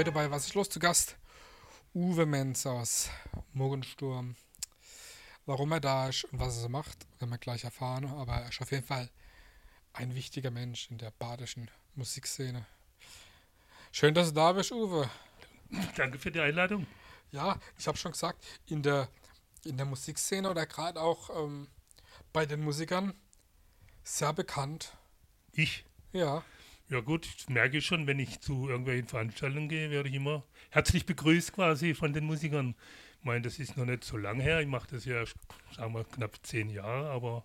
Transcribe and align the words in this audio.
Heute 0.00 0.12
bei 0.12 0.30
Was 0.30 0.46
ist 0.46 0.54
los 0.54 0.70
zu 0.70 0.78
Gast? 0.78 1.18
Uwe 1.92 2.24
Menz 2.24 2.64
aus 2.64 3.10
Morgensturm. 3.52 4.34
Warum 5.44 5.72
er 5.72 5.80
da 5.80 6.08
ist 6.08 6.24
und 6.24 6.40
was 6.40 6.56
er 6.56 6.62
so 6.62 6.68
macht, 6.70 7.06
werden 7.18 7.28
wir 7.28 7.36
gleich 7.36 7.64
erfahren. 7.64 8.06
Aber 8.06 8.32
er 8.32 8.48
ist 8.48 8.62
auf 8.62 8.70
jeden 8.70 8.86
Fall 8.86 9.10
ein 9.92 10.14
wichtiger 10.14 10.50
Mensch 10.50 10.90
in 10.90 10.96
der 10.96 11.10
badischen 11.10 11.70
Musikszene. 11.96 12.64
Schön, 13.92 14.14
dass 14.14 14.28
du 14.28 14.36
da 14.36 14.52
bist, 14.52 14.72
Uwe. 14.72 15.10
Danke 15.96 16.18
für 16.18 16.30
die 16.30 16.40
Einladung. 16.40 16.86
Ja, 17.30 17.60
ich 17.76 17.86
habe 17.86 17.98
schon 17.98 18.12
gesagt, 18.12 18.42
in 18.68 18.82
der, 18.82 19.06
in 19.66 19.76
der 19.76 19.84
Musikszene 19.84 20.48
oder 20.48 20.64
gerade 20.64 20.98
auch 20.98 21.28
ähm, 21.44 21.68
bei 22.32 22.46
den 22.46 22.62
Musikern 22.62 23.12
sehr 24.02 24.32
bekannt. 24.32 24.96
Ich? 25.52 25.84
Ja. 26.12 26.42
Ja 26.90 26.98
gut, 26.98 27.28
das 27.38 27.48
merke 27.48 27.78
ich 27.78 27.86
schon, 27.86 28.08
wenn 28.08 28.18
ich 28.18 28.40
zu 28.40 28.68
irgendwelchen 28.68 29.06
Veranstaltungen 29.06 29.68
gehe, 29.68 29.90
werde 29.90 30.08
ich 30.08 30.14
immer 30.16 30.42
herzlich 30.70 31.06
begrüßt 31.06 31.52
quasi 31.52 31.94
von 31.94 32.12
den 32.12 32.24
Musikern. 32.24 32.74
Ich 33.20 33.24
meine, 33.24 33.42
das 33.42 33.60
ist 33.60 33.76
noch 33.76 33.84
nicht 33.84 34.02
so 34.02 34.16
lange 34.16 34.42
her. 34.42 34.60
Ich 34.60 34.66
mache 34.66 34.88
das 34.90 35.04
ja, 35.04 35.22
sagen 35.76 35.94
wir, 35.94 36.02
knapp 36.02 36.38
zehn 36.42 36.68
Jahre, 36.68 37.10
aber 37.10 37.44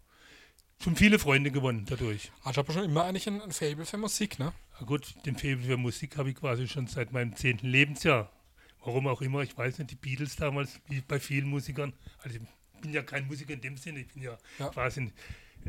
schon 0.81 0.95
viele 0.95 1.20
Freunde 1.20 1.52
gewonnen 1.52 1.85
dadurch. 1.88 2.31
Also 2.40 2.52
ich 2.52 2.58
habe 2.58 2.73
schon 2.73 2.85
immer 2.85 3.04
eigentlich 3.04 3.27
ein, 3.27 3.40
ein 3.40 3.52
Fable 3.52 3.85
für 3.85 3.98
Musik, 3.98 4.40
ne? 4.40 4.52
Ja 4.80 4.85
gut, 4.88 5.13
den 5.27 5.35
Fable 5.35 5.59
für 5.59 5.77
Musik 5.77 6.18
habe 6.18 6.32
ich 6.32 6.35
quasi 6.35 6.68
schon 6.68 6.88
seit 6.88 7.12
meinem 7.12 7.35
zehnten 7.35 7.68
Lebensjahr. 7.68 8.32
Warum 8.84 9.05
auch 9.05 9.21
immer, 9.21 9.41
ich 9.41 9.55
weiß 9.55 9.77
nicht, 9.77 9.91
die 9.91 9.96
Beatles 9.96 10.38
damals, 10.38 10.82
wie 10.88 11.02
bei 11.02 11.20
vielen 11.20 11.48
Musikern. 11.48 11.93
Also 12.18 12.38
ich 12.38 12.82
bin 12.82 12.93
ja 12.93 13.04
kein 13.04 13.27
Musiker 13.27 13.54
in 13.54 13.62
dem 13.62 13.77
Sinne, 13.77 13.99
ich 13.99 14.07
bin 14.07 14.23
ja, 14.23 14.38
ja. 14.57 14.70
quasi 14.70 15.12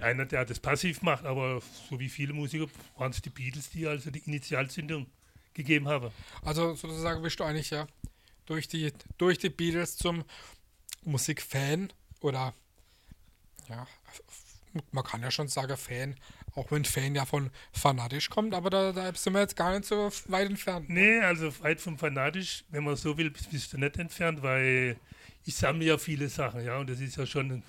einer, 0.02 0.26
der 0.26 0.44
das 0.44 0.60
passiv 0.60 1.02
macht, 1.02 1.24
aber 1.24 1.60
so 1.88 1.98
wie 1.98 2.08
viele 2.08 2.32
Musiker 2.32 2.66
waren 2.96 3.10
es 3.10 3.22
die 3.22 3.30
Beatles, 3.30 3.70
die 3.70 3.86
also 3.86 4.10
die 4.10 4.20
Initialzündung 4.20 5.06
gegeben 5.54 5.88
haben. 5.88 6.10
Also 6.42 6.74
sozusagen 6.74 7.22
bist 7.22 7.40
du 7.40 7.44
eigentlich 7.44 7.70
ja 7.70 7.86
durch 8.46 8.68
die, 8.68 8.92
durch 9.18 9.38
die 9.38 9.50
Beatles 9.50 9.96
zum 9.96 10.24
Musikfan 11.04 11.92
oder 12.20 12.54
ja, 13.68 13.86
man 14.92 15.04
kann 15.04 15.22
ja 15.22 15.30
schon 15.30 15.48
sagen 15.48 15.76
Fan, 15.76 16.16
auch 16.54 16.70
wenn 16.70 16.84
Fan 16.84 17.14
ja 17.14 17.24
von 17.24 17.50
fanatisch 17.72 18.30
kommt, 18.30 18.54
aber 18.54 18.70
da, 18.70 18.92
da 18.92 19.12
sind 19.14 19.32
wir 19.32 19.40
jetzt 19.40 19.56
gar 19.56 19.72
nicht 19.72 19.84
so 19.84 20.10
weit 20.28 20.48
entfernt. 20.48 20.88
Ne? 20.88 21.00
Nee, 21.00 21.20
also 21.20 21.52
weit 21.60 21.80
vom 21.80 21.98
fanatisch, 21.98 22.64
wenn 22.70 22.84
man 22.84 22.96
so 22.96 23.16
will, 23.16 23.30
bist 23.30 23.72
du 23.72 23.78
nicht 23.78 23.98
entfernt, 23.98 24.42
weil 24.42 24.96
ich 25.44 25.54
sammle 25.54 25.86
ja 25.86 25.98
viele 25.98 26.28
Sachen, 26.28 26.64
ja, 26.64 26.78
und 26.78 26.90
das 26.90 27.00
ist 27.00 27.16
ja 27.16 27.26
schon 27.26 27.62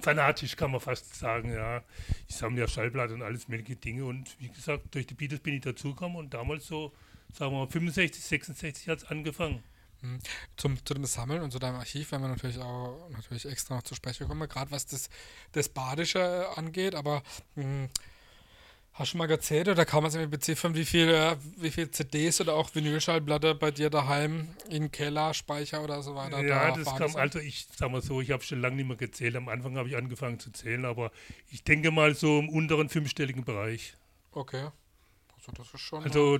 fanatisch, 0.00 0.56
kann 0.56 0.70
man 0.70 0.80
fast 0.80 1.14
sagen, 1.14 1.52
ja. 1.52 1.82
Ich 2.28 2.36
sammle 2.36 2.62
ja 2.62 2.68
Schallplatten 2.68 3.16
und 3.16 3.22
alles 3.22 3.48
mögliche 3.48 3.76
Dinge 3.76 4.04
und 4.04 4.36
wie 4.40 4.48
gesagt, 4.48 4.94
durch 4.94 5.06
die 5.06 5.14
Beatles 5.14 5.40
bin 5.40 5.54
ich 5.54 5.62
dazugekommen 5.62 6.16
und 6.16 6.34
damals 6.34 6.66
so, 6.66 6.92
sagen 7.32 7.52
wir 7.52 7.60
mal, 7.60 7.70
65, 7.70 8.22
66 8.22 8.88
hat 8.88 8.98
es 8.98 9.04
angefangen. 9.04 9.62
Hm. 10.00 10.18
Zum, 10.56 10.84
zu 10.84 10.94
dem 10.94 11.04
Sammeln 11.04 11.42
und 11.42 11.50
zu 11.50 11.58
deinem 11.58 11.76
Archiv 11.76 12.12
werden 12.12 12.22
wir 12.22 12.28
natürlich 12.28 12.58
auch 12.58 13.08
natürlich 13.10 13.46
extra 13.46 13.76
noch 13.76 13.82
zu 13.82 13.94
sprechen 13.94 14.28
kommen, 14.28 14.48
gerade 14.48 14.70
was 14.70 14.86
das, 14.86 15.08
das 15.52 15.68
Badische 15.68 16.48
angeht, 16.56 16.94
aber 16.94 17.22
mh, 17.54 17.88
Hast 18.98 19.12
du 19.12 19.18
mal 19.18 19.30
erzählt 19.30 19.68
oder 19.68 19.84
kann 19.84 20.02
man 20.02 20.10
sich 20.10 20.26
beziffern, 20.26 20.74
wie 20.74 20.86
viele 20.86 21.36
wie 21.58 21.70
viel 21.70 21.90
CDs 21.90 22.40
oder 22.40 22.54
auch 22.54 22.74
Vinylschallplatte 22.74 23.54
bei 23.54 23.70
dir 23.70 23.90
daheim 23.90 24.48
in 24.70 24.90
Keller, 24.90 25.34
Speicher 25.34 25.84
oder 25.84 26.02
so 26.02 26.14
weiter? 26.14 26.42
Ja, 26.42 26.70
da 26.70 26.76
das 26.82 26.96
kam, 26.96 27.14
also 27.14 27.38
ich 27.38 27.68
sag 27.76 27.90
mal 27.90 28.00
so, 28.00 28.22
ich 28.22 28.30
habe 28.30 28.42
schon 28.42 28.62
lange 28.62 28.76
nicht 28.76 28.88
mehr 28.88 28.96
gezählt. 28.96 29.36
Am 29.36 29.50
Anfang 29.50 29.76
habe 29.76 29.86
ich 29.90 29.98
angefangen 29.98 30.40
zu 30.40 30.50
zählen, 30.50 30.86
aber 30.86 31.12
ich 31.50 31.62
denke 31.62 31.90
mal 31.90 32.14
so 32.14 32.38
im 32.38 32.48
unteren 32.48 32.88
fünfstelligen 32.88 33.44
Bereich. 33.44 33.92
Okay. 34.32 34.70
Also 35.36 35.52
das 35.52 35.74
ist 35.74 35.80
schon. 35.82 36.02
Also 36.02 36.38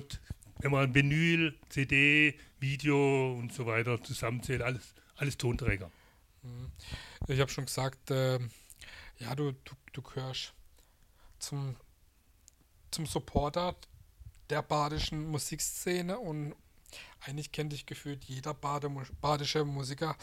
wenn 0.57 0.71
man 0.71 0.95
Vinyl, 0.95 1.53
CD, 1.69 2.39
Video 2.59 3.33
und 3.33 3.53
so 3.53 3.67
weiter 3.67 4.01
zusammenzählt, 4.01 4.63
alles, 4.63 4.95
alles 5.15 5.37
Tonträger. 5.37 5.91
Mhm. 6.41 6.71
Ich 7.27 7.39
habe 7.39 7.51
schon 7.51 7.65
gesagt, 7.65 8.09
äh, 8.09 8.39
ja, 9.19 9.35
du, 9.35 9.51
du, 9.51 9.75
du 9.93 10.01
gehörst 10.01 10.55
zum 11.37 11.75
zum 12.91 13.05
Supporter 13.05 13.75
der 14.49 14.61
badischen 14.61 15.27
Musikszene 15.27 16.17
und 16.17 16.55
eigentlich 17.21 17.51
kennt 17.51 17.73
dich 17.73 17.85
gefühlt 17.85 18.23
jeder 18.25 18.53
Bade, 18.53 18.89
badische 19.21 19.65
Musiker. 19.65 20.15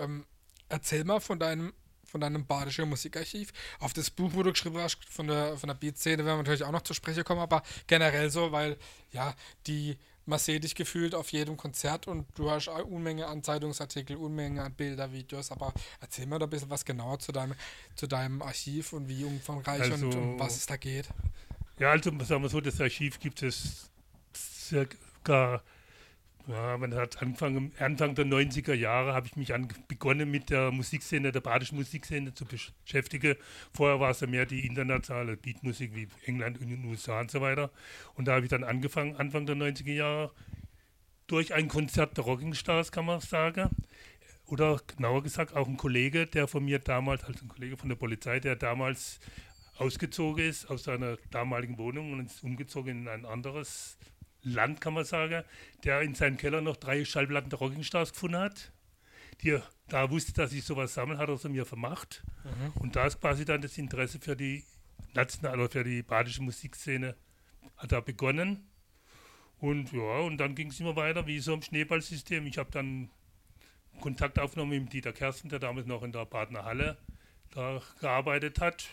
Ähm, 0.00 0.26
erzähl 0.68 1.04
mal 1.04 1.20
von 1.20 1.38
deinem 1.38 1.72
von 2.14 2.20
deinem 2.20 2.46
badischen 2.46 2.88
Musikarchiv. 2.88 3.52
Auf 3.80 3.92
das 3.92 4.08
Buch, 4.08 4.30
wo 4.34 4.44
du 4.44 4.52
geschrieben 4.52 4.78
hast, 4.78 5.04
von 5.04 5.26
der, 5.26 5.56
von 5.56 5.66
der 5.66 5.74
Beat-Szene, 5.74 6.18
werden 6.18 6.36
wir 6.38 6.42
natürlich 6.44 6.62
auch 6.62 6.70
noch 6.70 6.82
zu 6.82 6.94
sprechen 6.94 7.24
kommen, 7.24 7.40
aber 7.40 7.64
generell 7.88 8.30
so, 8.30 8.52
weil 8.52 8.76
ja, 9.10 9.34
die, 9.66 9.98
man 10.24 10.38
sieht 10.38 10.62
dich 10.62 10.76
gefühlt 10.76 11.12
auf 11.12 11.32
jedem 11.32 11.56
Konzert 11.56 12.06
und 12.06 12.26
du 12.36 12.52
hast 12.52 12.68
eine 12.68 12.84
Unmenge 12.84 13.26
an 13.26 13.42
Zeitungsartikeln, 13.42 14.16
Unmenge 14.16 14.62
an 14.62 14.72
Bilder, 14.74 15.10
Videos, 15.10 15.50
aber 15.50 15.74
erzähl 16.00 16.26
mal 16.26 16.38
da 16.38 16.46
ein 16.46 16.50
bisschen 16.50 16.70
was 16.70 16.84
genauer 16.84 17.18
zu 17.18 17.32
deinem, 17.32 17.56
zu 17.96 18.06
deinem 18.06 18.42
Archiv 18.42 18.92
und 18.92 19.08
wie 19.08 19.24
umfangreich 19.24 19.90
also, 19.90 20.06
und 20.06 20.14
um 20.14 20.38
was 20.38 20.56
es 20.56 20.66
da 20.66 20.76
geht. 20.76 21.08
Ja, 21.78 21.90
also 21.90 22.10
sagen 22.20 22.42
wir 22.42 22.48
so, 22.48 22.60
das 22.60 22.80
Archiv 22.80 23.18
gibt 23.18 23.42
es 23.42 23.90
circa, 24.34 25.60
ja, 26.46 26.76
man 26.78 26.94
hat 26.94 27.20
Anfang, 27.20 27.72
Anfang 27.80 28.14
der 28.14 28.26
90er 28.26 28.74
Jahre 28.74 29.12
habe 29.12 29.26
ich 29.26 29.34
mich 29.34 29.52
an, 29.54 29.66
begonnen 29.88 30.30
mit 30.30 30.50
der 30.50 30.70
Musikszene, 30.70 31.32
der 31.32 31.40
badischen 31.40 31.76
Musikszene 31.76 32.32
zu 32.32 32.44
beschäftigen. 32.44 33.34
Vorher 33.72 33.98
war 33.98 34.10
es 34.10 34.20
ja 34.20 34.28
mehr 34.28 34.46
die 34.46 34.64
internationale 34.64 35.36
Beatmusik 35.36 35.96
wie 35.96 36.06
England 36.26 36.60
und 36.60 36.68
den 36.68 36.84
USA 36.84 37.20
und 37.20 37.32
so 37.32 37.40
weiter. 37.40 37.70
Und 38.14 38.26
da 38.28 38.34
habe 38.34 38.44
ich 38.44 38.50
dann 38.50 38.62
angefangen, 38.62 39.16
Anfang 39.16 39.46
der 39.46 39.56
90er 39.56 39.92
Jahre, 39.92 40.30
durch 41.26 41.54
ein 41.54 41.66
Konzert 41.66 42.16
der 42.16 42.24
Rocking 42.24 42.54
Stars, 42.54 42.92
kann 42.92 43.06
man 43.06 43.20
sagen. 43.20 43.70
Oder 44.46 44.80
genauer 44.86 45.24
gesagt, 45.24 45.56
auch 45.56 45.66
ein 45.66 45.78
Kollege, 45.78 46.26
der 46.26 46.46
von 46.46 46.64
mir 46.64 46.78
damals, 46.78 47.24
also 47.24 47.44
ein 47.44 47.48
Kollege 47.48 47.76
von 47.76 47.88
der 47.88 47.96
Polizei, 47.96 48.38
der 48.38 48.54
damals 48.54 49.18
ausgezogen 49.76 50.44
ist 50.44 50.70
aus 50.70 50.84
seiner 50.84 51.16
damaligen 51.30 51.78
Wohnung 51.78 52.12
und 52.12 52.26
ist 52.26 52.42
umgezogen 52.42 53.02
in 53.02 53.08
ein 53.08 53.24
anderes 53.24 53.98
Land, 54.42 54.80
kann 54.80 54.94
man 54.94 55.04
sagen, 55.04 55.42
der 55.84 56.02
in 56.02 56.14
seinem 56.14 56.36
Keller 56.36 56.60
noch 56.60 56.76
drei 56.76 57.04
Schallplatten 57.04 57.50
der 57.50 57.58
Rocking 57.58 57.82
Stars 57.82 58.12
gefunden 58.12 58.38
hat. 58.38 58.72
Die 59.42 59.58
da 59.88 60.10
wusste, 60.10 60.32
dass 60.32 60.52
ich 60.52 60.64
sowas 60.64 60.94
sammle, 60.94 61.18
hat 61.18 61.28
er 61.28 61.36
sie 61.36 61.48
mir 61.48 61.66
vermacht. 61.66 62.22
Mhm. 62.44 62.72
Und 62.80 62.96
da 62.96 63.06
ist 63.06 63.20
quasi 63.20 63.44
dann 63.44 63.62
das 63.62 63.76
Interesse 63.78 64.18
für 64.20 64.36
die 64.36 64.64
nationale 65.14 65.62
oder 65.62 65.70
für 65.70 65.84
die 65.84 66.02
badische 66.02 66.42
Musikszene 66.42 67.16
hat 67.76 67.92
da 67.92 68.00
begonnen. 68.00 68.66
Und 69.60 69.92
ja, 69.92 70.18
und 70.20 70.38
dann 70.38 70.54
ging 70.54 70.68
es 70.68 70.80
immer 70.80 70.96
weiter, 70.96 71.26
wie 71.26 71.38
so 71.38 71.54
im 71.54 71.62
Schneeballsystem. 71.62 72.46
Ich 72.46 72.58
habe 72.58 72.70
dann 72.70 73.10
Kontakt 74.00 74.38
aufgenommen 74.38 74.84
mit 74.84 74.92
Dieter 74.92 75.12
Kersten, 75.12 75.48
der 75.48 75.58
damals 75.58 75.86
noch 75.86 76.02
in 76.02 76.12
der 76.12 76.26
Badener 76.26 76.64
Halle 76.64 76.98
da 77.50 77.80
gearbeitet 78.00 78.60
hat. 78.60 78.88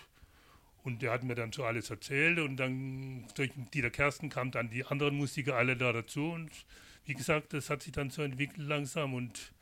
Und 0.83 1.01
der 1.01 1.11
hat 1.11 1.23
mir 1.23 1.35
dann 1.35 1.51
so 1.51 1.63
alles 1.63 1.89
erzählt 1.89 2.39
und 2.39 2.57
dann 2.57 3.27
durch 3.35 3.51
Dieter 3.73 3.91
Kersten 3.91 4.29
kamen 4.29 4.51
dann 4.51 4.69
die 4.69 4.83
anderen 4.83 5.15
Musiker 5.15 5.55
alle 5.55 5.77
da 5.77 5.93
dazu 5.93 6.31
und 6.31 6.49
wie 7.05 7.13
gesagt, 7.13 7.53
das 7.53 7.69
hat 7.69 7.83
sich 7.83 7.91
dann 7.91 8.09
so 8.09 8.21
entwickelt 8.21 8.67
langsam 8.67 9.13
und 9.13 9.53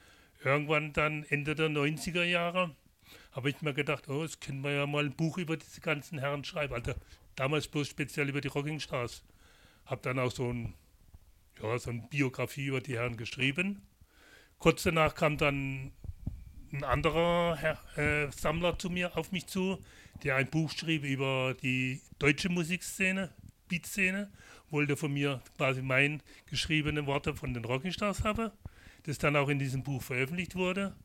irgendwann 0.44 0.94
dann 0.94 1.25
Ende 1.30 1.56
der 1.56 1.69
90er 1.69 2.24
Jahre 2.24 2.75
habe 3.31 3.50
ich 3.50 3.62
mir 3.62 3.74
gedacht, 3.74 4.07
oh, 4.09 4.24
jetzt 4.24 4.41
können 4.41 4.63
wir 4.63 4.72
ja 4.72 4.88
mal 4.88 5.06
ein 5.06 5.16
Buch 5.16 5.38
über 5.38 5.57
diese 5.57 5.81
ganzen 5.81 6.19
Herren 6.19 6.44
schreiben. 6.44 6.74
Also 6.74 6.94
damals 7.36 7.68
bloß 7.68 7.88
speziell 7.88 8.30
über 8.30 8.41
die 8.41 8.47
Rocking 8.47 8.80
Stars. 8.80 9.24
Habe 9.86 10.01
dann 10.01 10.19
auch 10.19 10.31
so 10.31 10.51
ein, 10.51 10.74
ja, 11.62 11.78
so 11.80 11.90
eine 11.90 12.01
Biografie 12.09 12.68
über 12.68 12.81
die 12.81 12.96
Herren 12.96 13.18
geschrieben. 13.18 13.81
Kurz 14.57 14.84
danach 14.84 15.16
kam 15.16 15.38
dann 15.38 15.91
ein 16.72 16.84
anderer 16.84 17.56
Herr, 17.57 17.80
äh, 17.97 18.31
Sammler 18.31 18.78
zu 18.78 18.90
mir 18.90 19.18
auf 19.18 19.31
mich 19.31 19.47
zu, 19.47 19.80
der 20.24 20.35
ein 20.35 20.50
Buch 20.50 20.72
schrieb 20.72 21.03
über 21.03 21.56
die 21.62 22.02
deutsche 22.19 22.50
Musikszene, 22.50 23.33
Beatszene, 23.68 24.30
wollte 24.69 24.98
von 24.98 25.13
mir 25.13 25.42
quasi 25.57 25.81
mein 25.81 26.21
geschriebene 26.48 27.06
Worte 27.06 27.36
von 27.36 27.54
den 27.54 27.66
Rockingstars 27.66 28.24
haben, 28.24 28.51
das 29.04 29.18
dann 29.18 29.36
auch 29.36 29.50
in 29.50 29.60
diesem 29.60 29.83
Buch 29.83 30.01
veröffentlicht 30.01 30.56
wurde. 30.56 30.95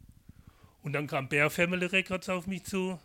Und 0.83 0.93
dann 0.93 1.07
kam 1.07 1.29
Bear 1.29 1.51
Family 1.51 1.87
Records 1.87 2.29
auf 2.29 2.47
mich 2.47 2.65
zu, 2.65 2.99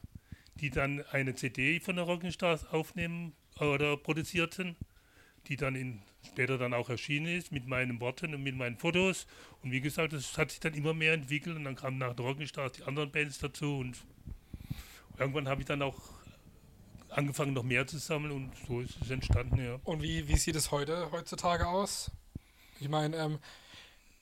die 0.60 0.70
dann 0.70 1.04
eine 1.12 1.36
CD 1.36 1.80
von 1.80 1.96
den 1.96 2.06
Rockingstars 2.06 2.68
aufnehmen 2.68 3.34
oder 3.60 3.96
produzierten, 3.96 4.76
die 5.48 5.56
dann 5.56 5.76
in, 5.76 6.02
später 6.26 6.58
dann 6.58 6.74
auch 6.74 6.90
erschienen 6.90 7.28
ist 7.28 7.52
mit 7.52 7.68
meinen 7.68 8.00
Worten 8.02 8.34
und 8.34 8.44
mit 8.44 8.56
meinen 8.56 8.78
Fotos. 8.78 9.28
Und 9.62 9.72
wie 9.72 9.82
gesagt, 9.82 10.14
das 10.14 10.38
hat 10.38 10.52
sich 10.52 10.60
dann 10.60 10.74
immer 10.74 10.94
mehr 10.94 11.14
entwickelt 11.14 11.56
und 11.56 11.64
dann 11.64 11.76
kamen 11.76 11.98
nach 11.98 12.14
den 12.14 12.26
Rockingstars 12.26 12.74
die 12.74 12.84
anderen 12.84 13.12
Bands 13.12 13.40
dazu 13.40 13.78
und 13.78 13.98
irgendwann 15.20 15.48
habe 15.48 15.62
ich 15.62 15.68
dann 15.68 15.82
auch 15.82 15.98
angefangen, 17.10 17.54
noch 17.54 17.64
mehr 17.64 17.88
zu 17.88 17.98
sammeln 17.98 18.32
und 18.32 18.52
so 18.68 18.82
ist 18.82 18.98
es 19.02 19.10
entstanden, 19.10 19.64
ja. 19.64 19.80
Und 19.84 20.02
wie, 20.02 20.28
wie 20.28 20.38
sieht 20.38 20.56
es 20.56 20.72
heute, 20.72 21.12
heutzutage 21.12 21.68
aus? 21.68 22.12
Ich 22.80 22.88
meine, 22.88 23.18
ähm, 23.18 23.40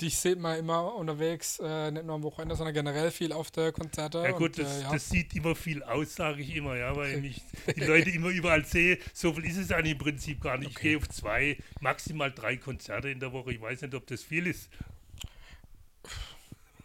dich 0.02 0.18
sieht 0.18 0.40
man 0.40 0.58
immer 0.58 0.96
unterwegs, 0.96 1.60
äh, 1.60 1.92
nicht 1.92 2.06
nur 2.06 2.16
am 2.16 2.24
Wochenende, 2.24 2.56
sondern 2.56 2.74
generell 2.74 3.12
viel 3.12 3.34
auf 3.34 3.52
der 3.52 3.72
Konzerte. 3.72 4.20
Ja 4.20 4.32
gut, 4.32 4.58
und, 4.58 4.60
das, 4.60 4.78
äh, 4.80 4.82
ja. 4.84 4.92
das 4.94 5.10
sieht 5.10 5.36
immer 5.36 5.56
viel 5.56 5.84
aus, 5.84 6.16
sage 6.16 6.42
ich 6.42 6.56
immer, 6.56 6.76
ja, 6.76 6.96
weil 6.96 7.24
ich 7.26 7.42
die 7.76 7.82
Leute 7.84 8.10
immer 8.12 8.30
überall 8.30 8.64
sehe. 8.66 9.00
So 9.14 9.34
viel 9.34 9.46
ist 9.46 9.58
es 9.58 9.72
eigentlich 9.72 9.94
im 9.94 9.98
Prinzip 10.00 10.42
gar 10.42 10.58
nicht. 10.58 10.72
Ich 10.72 10.78
Okay. 10.78 10.90
gehe 10.90 10.98
auf 10.98 11.10
zwei, 11.10 11.58
maximal 11.82 12.32
drei 12.32 12.58
Konzerte 12.58 13.10
in 13.10 13.20
der 13.20 13.34
Woche. 13.34 13.52
Ich 13.54 13.62
weiß 13.62 13.82
nicht, 13.82 13.96
ob 13.96 14.06
das 14.08 14.24
viel 14.24 14.48
ist. 14.48 14.70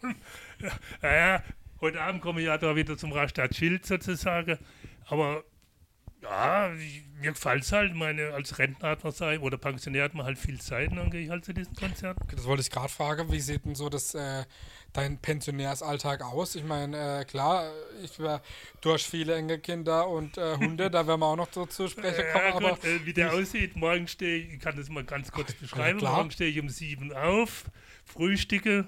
ja, 1.01 1.15
ja, 1.15 1.43
heute 1.83 2.01
Abend 2.01 2.21
komme 2.21 2.39
ich 2.41 2.47
ja 2.47 2.57
da 2.57 2.75
wieder 2.75 2.97
zum 2.97 3.11
Rastatt 3.11 3.55
Schild 3.55 3.85
sozusagen. 3.85 4.57
Aber 5.05 5.43
ja, 6.23 6.73
ich, 6.73 7.03
mir 7.19 7.33
gefällt 7.33 7.63
es 7.63 7.71
halt. 7.73 7.93
Meine, 7.93 8.33
als 8.33 8.57
Rentner 8.57 8.89
hat 8.89 9.03
man 9.03 9.11
sein 9.11 9.39
oder 9.39 9.57
Pensionär 9.57 10.05
hat 10.05 10.13
man 10.13 10.25
halt 10.25 10.39
viel 10.39 10.59
Zeit 10.59 10.89
und 10.91 10.97
dann 10.97 11.11
gehe 11.11 11.21
ich 11.21 11.29
halt 11.29 11.43
zu 11.43 11.53
diesen 11.53 11.75
Konzerten. 11.75 12.25
Das 12.33 12.45
wollte 12.45 12.61
ich 12.61 12.69
gerade 12.69 12.87
fragen, 12.87 13.31
wie 13.31 13.41
sieht 13.41 13.65
denn 13.65 13.75
so 13.75 13.89
das, 13.89 14.15
äh, 14.15 14.45
dein 14.93 15.17
Pensionärsalltag 15.17 16.21
aus? 16.21 16.55
Ich 16.55 16.63
meine, 16.63 17.19
äh, 17.21 17.25
klar, 17.25 17.69
ich 18.01 18.17
wär, 18.19 18.41
du 18.79 18.93
hast 18.93 19.05
viele 19.05 19.35
Enkelkinder 19.35 20.07
und 20.07 20.37
äh, 20.37 20.55
Hunde, 20.55 20.89
da 20.89 21.05
werden 21.05 21.19
wir 21.19 21.25
auch 21.25 21.35
noch 21.35 21.51
so 21.51 21.65
zu 21.65 21.89
sprechen 21.89 22.23
kommen, 22.31 22.45
Ja, 22.45 22.55
aber 22.55 22.69
gut, 22.69 22.85
äh, 22.85 23.05
wie 23.05 23.13
der 23.13 23.33
aussieht, 23.33 23.75
morgen 23.75 24.07
stehe 24.07 24.37
ich, 24.37 24.53
ich 24.53 24.59
kann 24.61 24.77
das 24.77 24.87
mal 24.87 25.03
ganz 25.03 25.29
kurz 25.31 25.53
beschreiben, 25.53 25.99
klar. 25.99 26.15
morgen 26.15 26.31
stehe 26.31 26.49
ich 26.49 26.59
um 26.59 26.69
sieben 26.69 27.11
auf, 27.11 27.65
frühstücke, 28.05 28.87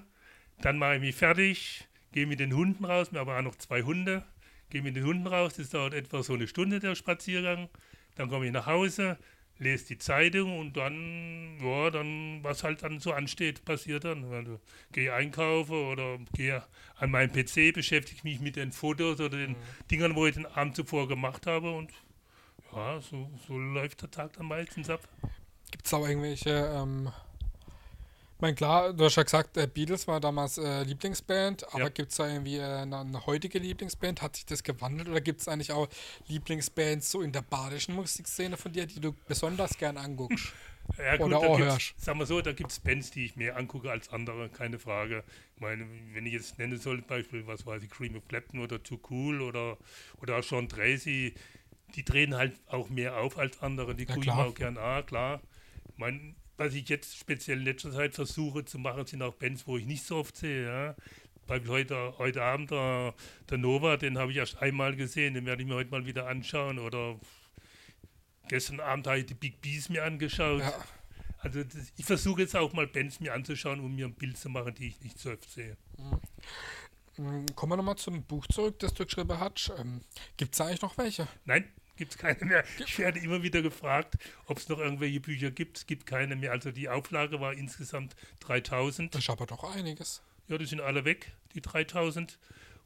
dann 0.62 0.78
mache 0.78 0.96
ich 0.96 1.02
mich 1.02 1.16
fertig, 1.16 1.90
gehe 2.16 2.26
mit 2.26 2.40
den 2.40 2.56
Hunden 2.56 2.86
raus, 2.86 3.12
wir 3.12 3.20
haben 3.20 3.30
auch 3.30 3.42
noch 3.42 3.58
zwei 3.58 3.84
Hunde, 3.84 4.24
gehe 4.70 4.82
mit 4.82 4.96
den 4.96 5.04
Hunden 5.04 5.28
raus, 5.28 5.56
das 5.58 5.70
dauert 5.70 5.94
etwa 5.94 6.24
so 6.24 6.34
eine 6.34 6.48
Stunde 6.48 6.80
der 6.80 6.96
Spaziergang, 6.96 7.68
dann 8.16 8.30
komme 8.30 8.46
ich 8.46 8.54
nach 8.54 8.68
Hause, 8.68 9.18
lese 9.58 9.88
die 9.88 9.98
Zeitung 9.98 10.58
und 10.58 10.78
dann, 10.78 11.58
ja, 11.62 11.90
dann, 11.90 12.42
was 12.42 12.64
halt 12.64 12.84
dann 12.84 13.02
so 13.02 13.12
ansteht, 13.12 13.66
passiert 13.66 14.06
dann. 14.06 14.32
Also, 14.32 14.62
gehe 14.94 15.14
einkaufen 15.14 15.76
oder 15.76 16.18
gehe 16.34 16.64
an 16.96 17.12
meinem 17.12 17.34
PC, 17.34 17.74
beschäftige 17.74 18.22
mich 18.24 18.40
mit 18.40 18.56
den 18.56 18.72
Fotos 18.72 19.20
oder 19.20 19.38
den 19.38 19.58
Dingern, 19.92 20.16
wo 20.16 20.26
ich 20.26 20.36
den 20.36 20.46
Abend 20.46 20.78
zuvor 20.78 21.10
gemacht 21.10 21.46
habe 21.46 21.70
und 21.72 21.92
ja, 22.74 23.02
so, 23.02 23.30
so 23.46 23.58
läuft 23.58 24.02
der 24.04 24.12
Tag 24.12 24.32
dann 24.34 24.46
meistens 24.48 24.90
ab. 24.90 25.02
gibt 25.70 25.86
es 25.86 25.94
auch 25.94 26.08
irgendwelche, 26.08 26.50
ähm, 26.50 27.12
ich 28.36 28.42
meine, 28.42 28.56
klar, 28.56 28.94
du 28.94 29.06
hast 29.06 29.16
ja 29.16 29.24
gesagt, 29.24 29.56
äh, 29.58 29.68
Beatles 29.68 30.08
war 30.08 30.20
damals 30.20 30.58
äh, 30.58 30.84
Lieblingsband, 30.84 31.74
aber 31.74 31.90
Ja. 31.90 31.90
gibt 31.90 32.12
es 32.12 32.18
da 32.18 32.28
irgendwie 32.28 32.58
äh, 32.58 32.64
eine, 32.64 33.00
eine 33.00 33.26
heutige 33.26 33.60
Lieblingsband? 33.60 34.22
Hat 34.22 34.36
sich 34.36 34.46
das 34.46 34.64
gewandelt 34.64 35.08
oder 35.10 35.22
gibt 35.22 35.42
es 35.42 35.48
eigentlich 35.48 35.72
auch 35.72 35.88
Lieblingsbands 36.28 37.10
so 37.12 37.22
in 37.22 37.32
der 37.32 37.42
badischen 37.44 37.96
Musikszene 37.96 38.58
von 38.58 38.74
dir, 38.74 38.86
die 38.88 39.00
du 39.00 39.14
besonders 39.28 39.78
gern 39.78 39.98
anguckst? 39.98 40.54
Ja, 40.98 41.18
Oder 41.18 41.38
da 41.38 41.48
auch 41.48 41.58
hörst. 41.58 41.96
sagen 41.98 42.20
wir 42.20 42.26
so, 42.26 42.42
da 42.42 42.54
gibt 42.54 42.72
es 42.72 42.80
Bands, 42.80 43.12
die 43.12 43.26
ich 43.26 43.36
mehr 43.36 43.58
angucke 43.58 43.92
als 43.92 44.10
andere, 44.10 44.50
keine 44.50 44.80
Frage. 44.80 45.24
Ich 45.56 45.62
meine, 45.62 45.86
wenn 46.14 46.26
ich 46.26 46.32
jetzt 46.34 46.58
nennen 46.58 46.80
soll, 46.80 47.00
zum 47.00 47.08
Beispiel, 47.08 47.48
was 47.48 47.66
weiß 47.66 47.84
ich, 47.84 47.90
Cream 47.90 48.16
of 48.16 48.28
Clapton 48.30 48.60
oder 48.62 48.82
Too 48.82 49.00
Cool 49.10 49.42
oder, 49.42 49.78
oder 50.22 50.38
auch 50.38 50.44
Sean 50.44 50.70
Tracy, 50.70 51.34
die 51.96 52.06
drehen 52.06 52.36
halt 52.36 52.54
auch 52.68 52.90
mehr 52.90 53.18
auf 53.18 53.38
als 53.38 53.62
andere. 53.62 53.96
Die 53.96 54.08
Ja, 54.08 54.16
gucke 54.16 54.28
ich 54.30 54.34
mir 54.36 54.44
auch 54.44 54.56
gern 54.56 54.78
an, 54.78 55.06
klar. 55.06 55.42
Ich 55.94 55.98
meine, 56.00 56.36
was 56.58 56.74
ich 56.74 56.88
jetzt 56.90 57.18
speziell 57.18 57.60
in 57.60 57.66
letzter 57.66 57.92
Zeit 57.92 58.16
versuche 58.16 58.66
zu 58.66 58.80
machen, 58.80 59.06
sind 59.06 59.22
auch 59.22 59.34
Bands, 59.34 59.68
wo 59.68 59.78
ich 59.78 59.86
nicht 59.86 60.04
so 60.04 60.18
oft 60.18 60.38
sehe. 60.38 60.66
Ja. 60.66 60.96
Beispiel 61.48 61.72
heute, 61.72 62.18
heute 62.18 62.42
Abend 62.42 62.72
der, 62.72 63.14
der 63.50 63.58
Nova, 63.58 63.98
den 63.98 64.18
habe 64.18 64.32
ich 64.32 64.38
erst 64.38 64.62
einmal 64.62 64.96
gesehen, 64.96 65.36
den 65.36 65.46
werde 65.46 65.62
ich 65.62 65.68
mir 65.68 65.76
heute 65.76 65.92
mal 65.92 66.06
wieder 66.06 66.28
anschauen. 66.28 66.80
Oder 66.80 67.20
gestern 68.48 68.80
Abend 68.80 69.08
habe 69.08 69.20
ich 69.20 69.26
die 69.28 69.36
Big 69.36 69.62
Bees 69.62 69.90
mir 69.90 70.04
angeschaut. 70.04 70.62
Ja. 70.62 70.74
Also 71.40 71.64
das, 71.64 71.94
ich 71.96 72.06
versuche 72.06 72.42
jetzt 72.42 72.56
auch 72.56 72.74
mal 72.74 72.88
Bands 72.88 73.20
mir 73.20 73.34
anzuschauen, 73.34 73.80
um 73.80 73.94
mir 73.96 74.08
ein 74.08 74.16
Bild 74.16 74.38
zu 74.38 74.50
machen, 74.50 74.74
die 74.74 74.88
ich 74.88 75.02
nicht 75.02 75.20
so 75.20 75.32
oft 75.32 75.48
sehe. 75.48 75.78
Mm, 77.18 77.46
Kommen 77.54 77.72
wir 77.74 77.78
nochmal 77.78 77.98
zum 77.98 78.24
Buch 78.24 78.48
zurück, 78.48 78.80
das 78.80 78.96
du 78.96 79.06
geschrieben 79.06 79.40
hast. 79.40 79.72
Ähm, 79.78 80.02
gibt 80.38 80.56
es 80.56 80.62
eigentlich 80.62 80.82
noch 80.82 80.98
welche? 80.98 81.28
Nein, 81.46 81.72
gibt 81.96 82.12
es 82.12 82.18
keine 82.18 82.44
mehr. 82.46 82.64
Ich 82.80 82.98
werde 83.00 83.20
immer 83.20 83.44
wieder 83.44 83.62
gefragt, 83.62 84.16
ob 84.48 84.58
es 84.58 84.70
noch 84.70 84.80
irgendwelche 84.80 85.20
Bücher 85.20 85.52
gibt. 85.52 85.78
Es 85.78 85.88
gibt 85.88 86.06
keine 86.06 86.36
mehr. 86.36 86.52
Also 86.52 86.72
die 86.72 86.90
Auflage 86.90 87.40
war 87.40 87.54
insgesamt 87.54 88.16
3000. 88.42 89.14
Das 89.14 89.24
ist 89.24 89.30
aber 89.30 89.46
doch 89.46 89.64
einiges. 89.64 90.22
Ja, 90.48 90.58
die 90.58 90.66
sind 90.66 90.82
alle 90.82 91.06
weg, 91.06 91.32
die 91.54 91.62
3000. 91.62 92.38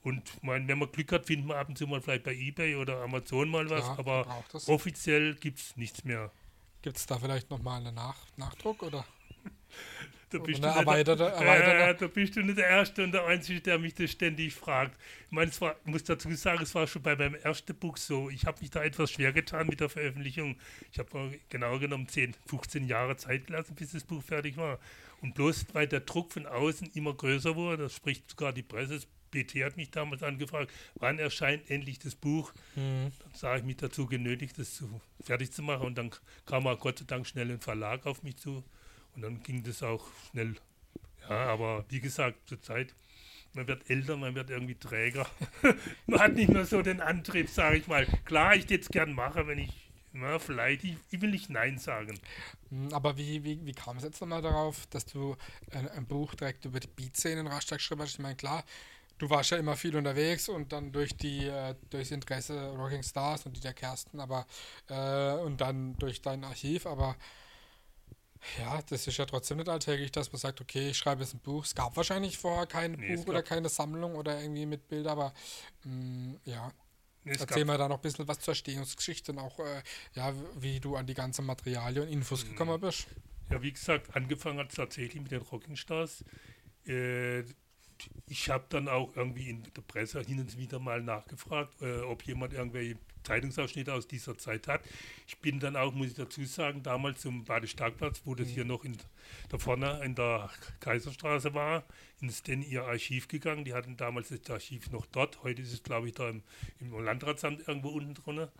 Und 0.02 0.44
mein, 0.44 0.68
wenn 0.68 0.80
man 0.80 0.92
Glück 0.92 1.12
hat, 1.12 1.26
findet 1.26 1.48
man 1.48 1.58
ab 1.58 1.68
und 1.70 1.78
zu 1.78 1.86
mal 1.86 2.02
vielleicht 2.02 2.24
bei 2.24 2.34
Ebay 2.34 2.76
oder 2.76 3.02
Amazon 3.02 3.50
mal 3.50 3.70
was. 3.70 3.84
Klar, 3.84 4.00
aber 4.00 4.44
offiziell 4.68 5.36
gibt 5.36 5.60
es 5.60 5.76
nichts 5.76 6.06
mehr. 6.06 6.32
Gibt 6.82 6.96
es 6.96 7.06
da 7.06 7.20
vielleicht 7.20 7.50
nochmal 7.50 7.82
einen 7.82 7.96
Nach 7.96 8.18
Nachdruck 8.38 8.84
oder? 8.84 9.06
Da 10.30 10.38
bist, 10.40 10.64
du 10.64 10.68
nicht 10.68 10.78
Ja, 11.80 11.94
da 11.94 12.08
bist 12.08 12.36
du 12.36 12.42
nicht 12.42 12.58
der 12.58 12.68
Erste 12.68 13.04
und 13.04 13.12
der 13.12 13.26
Einzige, 13.26 13.62
der 13.62 13.80
mich 13.80 13.96
das 13.96 14.12
ständig 14.12 14.54
fragt. 14.54 14.96
Ich 15.26 15.31
meine, 15.31 15.50
es 15.50 15.60
war, 15.60 15.76
ich 15.84 15.92
muss 15.92 16.04
dazu 16.04 16.31
sagen, 16.36 16.62
es 16.62 16.76
war 16.76 16.86
schon 16.88 17.02
bei 17.02 17.16
meinem 17.16 17.36
ersten 17.36 17.76
Buch 17.76 17.98
so. 17.98 18.30
Ich 18.30 18.46
habe 18.46 18.60
mich 18.62 18.70
da 18.70 18.84
etwas 18.84 19.12
schwer 19.12 19.34
getan 19.34 19.68
mit 19.68 19.80
der 19.80 19.90
Veröffentlichung. 19.90 20.58
Ich 20.92 21.00
habe 21.00 21.40
genau 21.50 21.80
genommen 21.80 22.08
10, 22.08 22.36
15 22.46 22.86
Jahre 22.86 23.18
Zeit 23.18 23.48
gelassen, 23.48 23.76
bis 23.76 23.92
das 23.92 24.04
Buch 24.04 24.22
fertig 24.24 24.58
war. 24.58 24.80
Und 25.22 25.36
bloß 25.36 25.68
weil 25.74 25.88
der 25.88 26.02
Druck 26.02 26.31
von 26.31 26.46
außen 26.46 26.92
immer 26.94 27.14
größer 27.14 27.56
wurde, 27.56 27.84
das 27.84 27.96
spricht 27.96 28.30
sogar 28.30 28.54
die 28.54 28.64
Presse, 28.64 29.02
BT 29.31 29.64
hat 29.64 29.78
mich 29.78 29.92
damals 29.92 30.24
angefragt, 30.24 30.72
wann 30.96 31.20
erscheint 31.20 31.70
endlich 31.70 32.00
das 32.00 32.16
Buch? 32.16 32.52
Dann 33.20 33.31
sah 33.34 33.58
ich 33.58 33.64
mich 33.64 33.78
dazu 33.78 34.06
genötigt, 34.08 34.58
das 34.58 34.74
zu, 34.76 35.02
fertig 35.22 35.52
zu 35.52 35.62
machen. 35.62 35.86
Und 35.88 35.98
dann 35.98 36.12
kam 36.46 36.68
auch 36.68 36.80
Gott 36.80 37.00
sei 37.00 37.06
Dank 37.06 37.28
schnell 37.28 37.52
ein 37.52 37.60
Verlag 37.60 38.06
auf 38.06 38.24
mich 38.24 38.38
zu. 38.38 38.64
Und 39.19 39.24
dann 39.24 39.44
ging 39.44 39.63
das 39.63 39.83
auch 39.83 40.06
schnell. 40.31 40.56
Ja, 41.30 41.48
aber 41.48 41.83
wie 41.89 42.00
gesagt, 42.00 42.48
zur 42.48 42.62
Zeit, 42.62 42.95
man 43.54 43.68
wird 43.68 43.89
älter, 43.89 44.16
man 44.16 44.33
wird 44.33 44.50
irgendwie 44.50 44.75
träger. 44.75 45.30
man 46.07 46.19
hat 46.21 46.36
nicht 46.36 46.50
mehr 46.50 46.66
so 46.66 46.81
den 46.81 47.01
Antrieb, 47.01 47.50
sage 47.50 47.77
ich 47.80 47.88
mal. 47.88 48.06
Klar, 48.24 48.56
ich 48.56 48.69
jetzt 48.69 48.92
gern 48.94 49.12
mache, 49.12 49.45
wenn 49.45 49.60
ich, 49.60 49.92
na, 50.13 50.39
vielleicht, 50.39 50.86
ich, 50.86 50.95
ich 51.12 51.19
will 51.19 51.31
nicht 51.31 51.50
Nein 51.50 51.80
sagen. 51.80 52.18
Mm, 52.69 52.94
Aber 52.94 53.18
wie, 53.18 53.44
wie, 53.44 53.66
wie 53.66 53.74
kam 53.74 53.98
es 53.98 54.04
jetzt 54.04 54.21
nochmal 54.21 54.42
darauf, 54.42 54.88
dass 54.88 55.06
du 55.06 55.36
ein, 55.71 55.89
ein 55.89 56.06
Buch 56.06 56.33
direkt 56.36 56.63
über 56.63 56.80
die 56.80 56.88
Beat-Szene 56.88 57.42
in 57.42 57.48
Rastatt 57.48 57.80
geschrieben 57.80 58.01
hast? 58.01 58.13
Ich 58.13 58.19
meine, 58.19 58.38
klar, 58.38 58.63
du 59.18 59.30
warst 59.30 59.51
ja 59.51 59.57
immer 59.57 59.75
viel 59.75 59.98
unterwegs 59.98 60.48
und 60.48 60.71
dann 60.71 60.94
durch 60.94 61.18
die 61.18 61.45
äh, 61.45 61.75
durchs 61.89 62.12
Interesse 62.12 62.69
Rocking 62.69 63.04
Stars 63.04 63.45
und 63.45 63.57
die 63.57 63.62
der 63.62 63.74
Kersten, 63.74 64.21
aber 64.21 64.48
äh, 64.88 65.33
und 65.42 65.60
dann 65.60 65.98
durch 65.98 66.21
dein 66.21 66.45
Archiv, 66.45 66.86
aber 66.86 67.18
ja, 68.58 68.82
das 68.84 69.08
ist 69.08 69.18
ja 69.18 69.26
trotzdem 69.26 69.58
nicht 69.58 69.70
alltäglich, 69.70 70.12
dass 70.12 70.32
man 70.32 70.40
sagt, 70.40 70.62
okay, 70.62 70.90
ich 70.90 70.98
schreibe 70.98 71.22
jetzt 71.22 71.34
ein 71.34 71.40
Buch. 71.40 71.66
Es 71.66 71.76
gab 71.76 71.96
wahrscheinlich 71.98 72.38
vorher 72.38 72.68
kein 72.68 72.98
Nee, 72.98 73.16
Buch 73.16 73.28
oder 73.28 73.44
keine 73.44 73.70
Sammlung 73.70 74.16
oder 74.16 74.40
irgendwie 74.42 74.66
mit 74.66 74.88
Bildern, 74.88 75.12
aber 75.14 75.34
mm, 75.84 76.36
ja, 76.46 76.72
Es 77.26 77.42
Erzähl 77.42 77.66
mal 77.66 77.78
da 77.78 77.88
noch 77.90 77.98
ein 77.98 78.02
bisschen 78.02 78.28
was 78.28 78.40
zur 78.40 78.54
Entstehungsgeschichte 78.54 79.32
und 79.34 79.40
auch, 79.40 79.60
äh, 79.60 79.84
ja, 80.16 80.34
wie 80.56 80.80
du 80.80 80.96
an 80.98 81.08
die 81.08 81.14
ganzen 81.16 81.46
Materialien 81.46 82.04
und 82.08 82.14
Infos 82.14 82.46
Mhm. 82.46 82.50
gekommen 82.50 82.80
bist. 82.81 83.08
ja, 83.50 83.62
wie 83.62 83.72
gesagt, 83.72 84.16
angefangen 84.16 84.60
hat 84.60 84.69
es 84.69 84.76
tatsächlich 84.76 85.22
mit 85.22 85.31
den 85.31 85.42
Rocking 85.42 85.76
Stars. 85.76 86.24
Äh, 86.88 87.42
ich 88.28 88.50
habe 88.50 88.66
dann 88.69 88.88
auch 88.88 89.16
irgendwie 89.16 89.50
in 89.50 89.64
der 89.64 89.81
Presse 89.81 90.22
hin 90.22 90.40
und 90.40 90.58
wieder 90.58 90.80
mal 90.80 91.02
nachgefragt, 91.02 91.81
äh, 91.81 92.02
ob 92.02 92.24
jemand 92.24 92.54
irgendwelche 92.54 92.98
Zeitungsausschnitte 93.23 93.94
aus 93.94 94.07
dieser 94.07 94.38
Zeit 94.38 94.68
hat. 94.68 94.81
Ich 95.28 95.38
bin 95.38 95.59
dann 95.59 95.76
auch, 95.76 95.94
muss 95.94 96.07
ich 96.07 96.16
dazu 96.16 96.44
sagen, 96.45 96.83
damals 96.83 97.21
zum 97.21 97.45
Badestarkplatz, 97.45 98.21
wo 98.26 98.35
das 98.35 98.47
hier 98.47 98.66
noch 98.66 98.83
in, 98.83 98.97
da 99.49 99.57
vorne 99.57 100.02
in 100.04 100.16
der 100.16 100.49
Kaiserstraße 100.80 101.54
war, 101.54 101.83
ins 102.21 102.44
denn 102.44 102.61
ihr 102.61 102.83
Archiv 102.83 103.28
gegangen. 103.28 103.66
Die 103.66 103.73
hatten 103.73 103.97
damals 103.97 104.30
das 104.30 104.49
Archiv 104.49 104.92
noch 104.92 105.06
dort. 105.07 105.44
Heute 105.44 105.61
ist 105.61 105.73
es, 105.73 105.83
glaube 105.83 106.07
ich, 106.07 106.14
da 106.14 106.30
im, 106.30 106.44
im 106.80 107.04
Landratsamt 107.04 107.68
irgendwo 107.68 107.90
unten 107.90 108.14
drunter. 108.14 108.52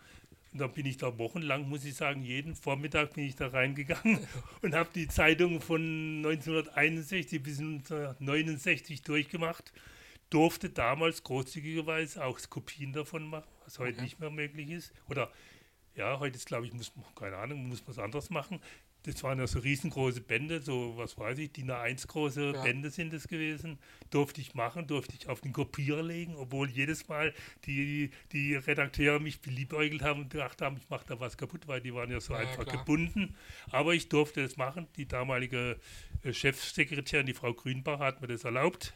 Und 0.52 0.60
dann 0.62 0.72
bin 0.74 0.86
ich 0.86 0.98
da 0.98 1.18
wochenlang, 1.18 1.70
muss 1.70 1.86
ich 1.86 1.96
sagen, 1.96 2.24
jeden 2.24 2.56
Vormittag 2.56 3.14
bin 3.14 3.26
ich 3.26 3.36
da 3.36 3.48
reingegangen 3.48 4.20
und 4.62 4.74
habe 4.74 4.90
die 4.94 5.08
Zeitung 5.08 5.62
von 5.62 6.24
1961 6.26 7.44
bis 7.44 7.60
1969 7.60 9.04
durchgemacht. 9.04 9.72
Durfte 10.30 10.70
damals 10.70 11.24
großzügigerweise 11.24 12.24
auch 12.24 12.40
Kopien 12.50 12.94
davon 12.94 13.28
machen, 13.28 13.48
was 13.66 13.80
heute 13.80 13.94
Okay. 13.96 14.04
nicht 14.04 14.20
mehr 14.20 14.30
möglich 14.30 14.70
ist. 14.70 14.94
Oder 15.08 15.32
ja, 15.96 16.20
heute 16.20 16.38
ist, 16.38 16.46
glaube 16.46 16.66
ich, 16.68 16.74
muss 16.74 16.96
man, 16.96 17.06
keine 17.16 17.38
Ahnung, 17.38 17.68
muss 17.68 17.82
man 17.82 17.92
es 17.92 18.00
anders 18.00 18.30
machen. 18.30 18.60
Das 19.04 19.24
waren 19.24 19.40
ja 19.40 19.48
so 19.48 19.60
riesengroße 19.60 20.20
Bände, 20.22 20.62
so 20.62 20.96
was 20.98 21.18
weiß 21.18 21.38
ich, 21.40 21.54
DIN 21.54 21.72
A1 21.72 22.06
große 22.06 22.52
Ja. 22.54 22.62
Bände 22.64 22.90
sind 22.90 23.14
es 23.14 23.28
gewesen. 23.30 23.80
Durfte 24.10 24.42
ich 24.42 24.54
machen, 24.56 24.88
durfte 24.88 25.16
ich 25.16 25.30
auf 25.30 25.40
den 25.40 25.54
Kopierer 25.54 26.04
legen, 26.04 26.36
obwohl 26.36 26.70
jedes 26.70 27.08
Mal 27.08 27.34
die, 27.66 28.12
die 28.34 28.56
Redakteure 28.56 29.20
mich 29.20 29.40
beliebäugelt 29.40 30.02
haben 30.02 30.24
und 30.24 30.30
gedacht 30.30 30.62
haben, 30.62 30.76
ich 30.78 30.90
mache 30.90 31.06
da 31.08 31.20
was 31.20 31.38
kaputt, 31.38 31.68
weil 31.68 31.80
die 31.82 31.94
waren 31.94 32.12
ja 32.12 32.20
so 32.20 32.34
Ja, 32.34 32.40
einfach 32.42 32.66
klar. 32.66 32.78
gebunden. 32.78 33.36
Aber 33.72 33.94
ich 33.94 34.10
durfte 34.10 34.42
es 34.44 34.58
machen. 34.58 34.88
Die 34.98 35.08
damalige 35.08 35.80
äh, 36.24 36.34
Chefsekretärin, 36.34 37.26
die 37.26 37.34
Frau 37.34 37.54
Grünbach, 37.54 38.00
hat 38.00 38.22
mir 38.22 38.28
das 38.28 38.44
erlaubt. 38.44 38.94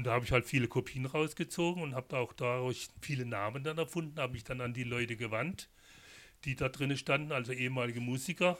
Und 0.00 0.04
da 0.04 0.12
habe 0.12 0.24
ich 0.24 0.32
halt 0.32 0.46
viele 0.46 0.66
Kopien 0.66 1.04
rausgezogen 1.04 1.82
und 1.82 1.94
habe 1.94 2.16
auch 2.16 2.32
dadurch 2.32 2.88
viele 3.02 3.26
Namen 3.26 3.62
dann 3.64 3.76
erfunden, 3.76 4.18
habe 4.18 4.32
mich 4.32 4.44
dann 4.44 4.62
an 4.62 4.72
die 4.72 4.82
Leute 4.84 5.14
gewandt, 5.14 5.68
die 6.46 6.56
da 6.56 6.70
drinnen 6.70 6.96
standen, 6.96 7.32
also 7.32 7.52
ehemalige 7.52 8.00
Musiker. 8.00 8.56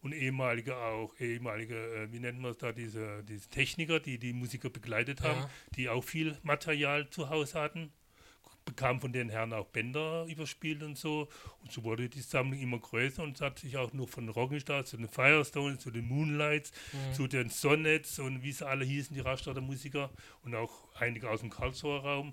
und 0.00 0.12
ehemalige 0.12 0.76
auch, 0.76 1.14
ehemalige, 1.20 1.76
äh, 1.76 2.12
wie 2.12 2.18
nennt 2.18 2.40
man 2.40 2.50
es 2.50 2.58
da, 2.58 2.72
diese, 2.72 3.22
diese 3.22 3.48
Techniker, 3.50 4.00
die 4.00 4.18
die 4.18 4.32
Musiker 4.32 4.68
begleitet 4.68 5.20
haben, 5.22 5.42
Ja. 5.42 5.50
die 5.76 5.88
auch 5.88 6.02
viel 6.02 6.36
Material 6.42 7.08
zu 7.08 7.30
Hause 7.30 7.60
hatten 7.60 7.92
bekam 8.64 9.00
von 9.00 9.12
den 9.12 9.28
Herren 9.28 9.52
auch 9.52 9.66
Bänder 9.66 10.26
überspielt 10.26 10.82
und 10.82 10.96
so. 10.96 11.28
Und 11.62 11.72
so 11.72 11.84
wurde 11.84 12.08
die 12.08 12.20
Sammlung 12.20 12.60
immer 12.60 12.78
größer 12.78 13.22
und 13.22 13.36
es 13.36 13.40
hat 13.40 13.58
sich 13.58 13.76
auch 13.76 13.92
nur 13.92 14.08
von 14.08 14.28
Rockenstars 14.28 14.90
zu 14.90 14.96
den 14.96 15.08
Firestones, 15.08 15.80
zu 15.80 15.90
den 15.90 16.06
Moonlights, 16.06 16.72
zu 17.12 17.26
den 17.26 17.48
Sonnets 17.48 18.18
und 18.18 18.42
wie 18.42 18.52
sie 18.52 18.66
alle 18.66 18.84
hießen, 18.84 19.14
die 19.14 19.20
Rastatter 19.20 19.60
Musiker 19.60 20.10
und 20.42 20.54
auch 20.54 20.88
einige 20.94 21.30
aus 21.30 21.40
dem 21.40 21.50
Karlsruher 21.50 22.02
Raum, 22.02 22.32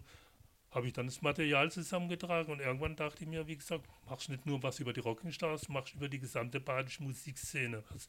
habe 0.72 0.88
ich 0.88 0.94
dann 0.94 1.06
das 1.06 1.22
Material 1.22 1.70
zusammengetragen 1.70 2.54
und 2.54 2.62
irgendwann 2.62 2.96
dachte 2.96 3.24
ich 3.24 3.30
mir, 3.30 3.48
wie 3.48 3.58
gesagt, 3.58 3.86
machst 4.10 4.30
nicht 4.30 4.46
nur 4.46 4.64
was 4.64 4.80
über 4.80 4.94
die 4.94 5.02
Rockenstars, 5.02 5.68
machst 5.68 5.96
über 5.96 6.08
die 6.08 6.20
gesamte 6.20 6.60
badische 6.62 7.04
Musikszene. 7.04 7.84
was. 7.90 8.08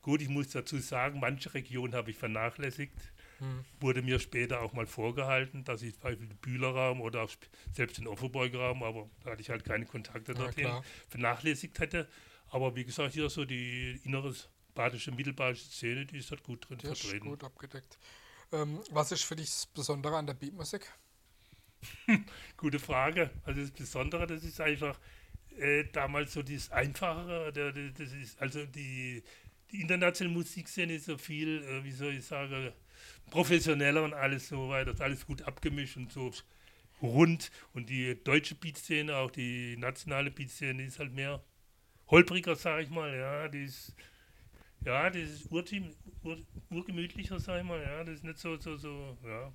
Gut, 0.00 0.20
ich 0.20 0.28
muss 0.28 0.48
dazu 0.48 0.78
sagen, 0.78 1.20
manche 1.20 1.54
Regionen 1.54 1.94
habe 1.94 2.10
ich 2.10 2.16
vernachlässigt 2.16 2.92
Hm. 3.42 3.64
wurde 3.80 4.02
mir 4.02 4.20
später 4.20 4.60
auch 4.62 4.72
mal 4.72 4.86
vorgehalten, 4.86 5.64
dass 5.64 5.82
ich 5.82 5.94
zum 5.94 6.02
Beispiel 6.02 6.28
den 6.28 6.36
Bühlerraum 6.38 7.00
oder 7.00 7.22
auch 7.22 7.30
selbst 7.72 7.98
den 7.98 8.06
Offenburg-Raum, 8.06 8.82
aber 8.82 9.10
da 9.24 9.32
hatte 9.32 9.42
ich 9.42 9.50
halt 9.50 9.64
keine 9.64 9.86
Kontakte 9.86 10.32
Ja, 10.32 10.38
dorthin, 10.38 10.64
klar. 10.64 10.84
vernachlässigt 11.08 11.78
hätte. 11.80 12.08
Aber 12.50 12.76
wie 12.76 12.84
gesagt, 12.84 13.14
hier 13.14 13.28
so 13.30 13.44
die 13.44 14.00
innere 14.04 14.34
badische, 14.74 15.10
mittelbadische 15.12 15.64
Szene, 15.66 16.06
die 16.06 16.18
ist 16.18 16.30
halt 16.30 16.42
gut 16.44 16.68
drin 16.68 16.78
Die 16.78 16.86
ist 16.86 16.96
vertreten. 17.00 17.30
gut 17.30 17.44
abgedeckt. 17.44 17.98
Ähm, 18.52 18.80
was 18.90 19.12
ist 19.12 19.24
für 19.24 19.36
dich 19.36 19.46
das 19.48 19.66
Besondere 19.66 20.16
an 20.16 20.26
der 20.26 20.34
Beatmusik? 20.34 20.92
Gute 22.56 22.78
Frage. 22.78 23.30
Also 23.44 23.60
das 23.60 23.70
Besondere, 23.70 24.26
das 24.26 24.44
ist 24.44 24.60
einfach 24.60 24.98
äh, 25.58 25.84
damals 25.92 26.32
so 26.32 26.42
das 26.42 26.70
Einfachere, 26.70 27.52
der, 27.52 27.72
der, 27.72 27.90
das 27.90 28.12
ist 28.12 28.40
also 28.40 28.64
die, 28.66 29.22
die 29.70 29.80
internationale 29.82 30.34
Musikszene 30.34 30.94
ist 30.94 31.06
so 31.06 31.18
viel, 31.18 31.62
äh, 31.64 31.84
wie 31.84 31.92
soll 31.92 32.14
ich 32.14 32.24
sagen, 32.26 32.72
professioneller 33.30 34.04
und 34.04 34.14
alles 34.14 34.48
so 34.48 34.68
weiter, 34.68 34.86
das 34.86 34.94
ist 34.96 35.00
alles 35.00 35.26
gut 35.26 35.42
abgemischt 35.42 35.96
und 35.96 36.12
so 36.12 36.30
rund. 37.00 37.50
Und 37.74 37.88
die 37.88 38.16
deutsche 38.22 38.54
Beatszene, 38.54 39.16
auch 39.16 39.30
die 39.30 39.76
nationale 39.76 40.30
Beatszene, 40.30 40.82
die 40.82 40.88
ist 40.88 40.98
halt 40.98 41.12
mehr 41.12 41.42
holpriger, 42.08 42.56
sag 42.56 42.82
ich 42.82 42.90
mal, 42.90 43.14
ja, 43.16 43.48
die 43.48 43.64
ist 43.64 43.94
ja, 44.84 45.10
das 45.10 45.22
ist 45.22 45.50
urteam, 45.50 45.94
ur, 46.24 46.38
urgemütlicher, 46.70 47.38
sag 47.38 47.60
ich 47.60 47.66
mal, 47.66 47.80
ja, 47.80 48.04
das 48.04 48.16
ist 48.16 48.24
nicht 48.24 48.38
so, 48.38 48.56
so, 48.56 48.76
so, 48.76 49.16
ja, 49.24 49.52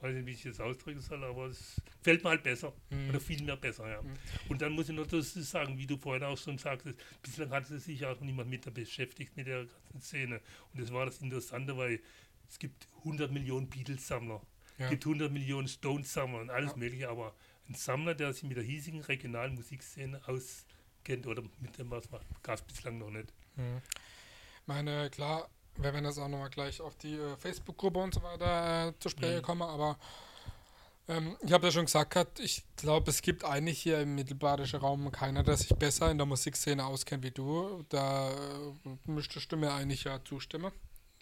weiß 0.00 0.14
nicht, 0.14 0.26
wie 0.26 0.32
ich 0.32 0.42
das 0.42 0.60
ausdrücken 0.60 1.00
soll, 1.00 1.22
aber 1.22 1.46
es 1.46 1.80
fällt 2.02 2.24
mir 2.24 2.30
halt 2.30 2.42
besser. 2.42 2.72
Mhm. 2.90 3.10
Oder 3.10 3.20
viel 3.20 3.42
mehr 3.42 3.56
besser, 3.56 3.88
ja. 3.88 4.00
Und 4.48 4.62
dann 4.62 4.72
muss 4.72 4.88
ich 4.88 4.96
noch 4.96 5.06
das 5.06 5.32
sagen, 5.34 5.78
wie 5.78 5.86
du 5.86 5.96
vorhin 5.96 6.24
auch 6.24 6.38
schon 6.38 6.58
sagtest, 6.58 6.98
bislang 7.22 7.50
hat 7.50 7.66
sich 7.66 8.04
auch 8.06 8.20
niemand 8.20 8.50
mit 8.50 8.72
beschäftigt 8.72 9.36
mit 9.36 9.46
der 9.46 9.66
ganzen 9.66 10.00
Szene. 10.00 10.40
Und 10.72 10.80
das 10.80 10.92
war 10.92 11.06
das 11.06 11.20
Interessante, 11.20 11.76
weil 11.76 12.00
es 12.50 12.58
gibt 12.58 12.86
100 13.04 13.30
Millionen 13.30 13.68
Beatles-Sammler, 13.68 14.40
Ja. 14.78 14.84
es 14.86 14.90
gibt 14.90 15.06
100 15.06 15.30
Millionen 15.32 15.68
Stones-Sammler 15.68 16.40
und 16.40 16.50
alles 16.50 16.72
Ja. 16.72 16.76
mögliche, 16.76 17.08
aber 17.08 17.34
ein 17.68 17.74
Sammler, 17.74 18.14
der 18.14 18.32
sich 18.32 18.42
mit 18.42 18.56
der 18.56 18.64
hiesigen 18.64 19.00
regionalen 19.02 19.54
Musikszene 19.54 20.20
auskennt 20.26 21.26
oder 21.26 21.42
mit 21.60 21.78
dem 21.78 21.90
was 21.90 22.10
macht, 22.10 22.26
gab 22.42 22.56
es 22.58 22.62
bislang 22.62 22.98
noch 22.98 23.10
nicht. 23.10 23.32
Mhm. 23.56 23.80
meine, 24.66 25.10
klar, 25.10 25.48
wir 25.76 25.92
werden 25.92 26.04
jetzt 26.04 26.18
auch 26.18 26.28
nochmal 26.28 26.50
gleich 26.50 26.80
auf 26.80 26.94
die 26.96 27.14
äh, 27.14 27.36
Facebook-Gruppe 27.36 27.98
und 27.98 28.14
so 28.14 28.22
weiter 28.22 28.88
äh, 28.88 28.92
zu 29.00 29.08
sprechen 29.08 29.38
Mhm. 29.38 29.42
kommen, 29.42 29.62
aber 29.62 29.98
ähm, 31.08 31.36
ich 31.42 31.52
habe 31.52 31.66
ja 31.66 31.72
schon 31.72 31.86
gesagt, 31.86 32.38
ich 32.38 32.62
glaube, 32.76 33.10
es 33.10 33.20
gibt 33.22 33.44
eigentlich 33.44 33.80
hier 33.80 34.00
im 34.00 34.14
mittelbadischen 34.14 34.78
Raum 34.80 35.10
keiner, 35.10 35.42
der 35.42 35.56
sich 35.56 35.70
besser 35.76 36.10
in 36.10 36.18
der 36.18 36.26
Musikszene 36.26 36.84
auskennt 36.84 37.24
wie 37.24 37.30
du. 37.32 37.84
Da 37.88 38.30
äh, 38.30 38.34
müsstest 39.06 39.50
du 39.50 39.56
mir 39.56 39.72
eigentlich 39.72 40.04
ja 40.04 40.22
zustimmen. 40.24 40.70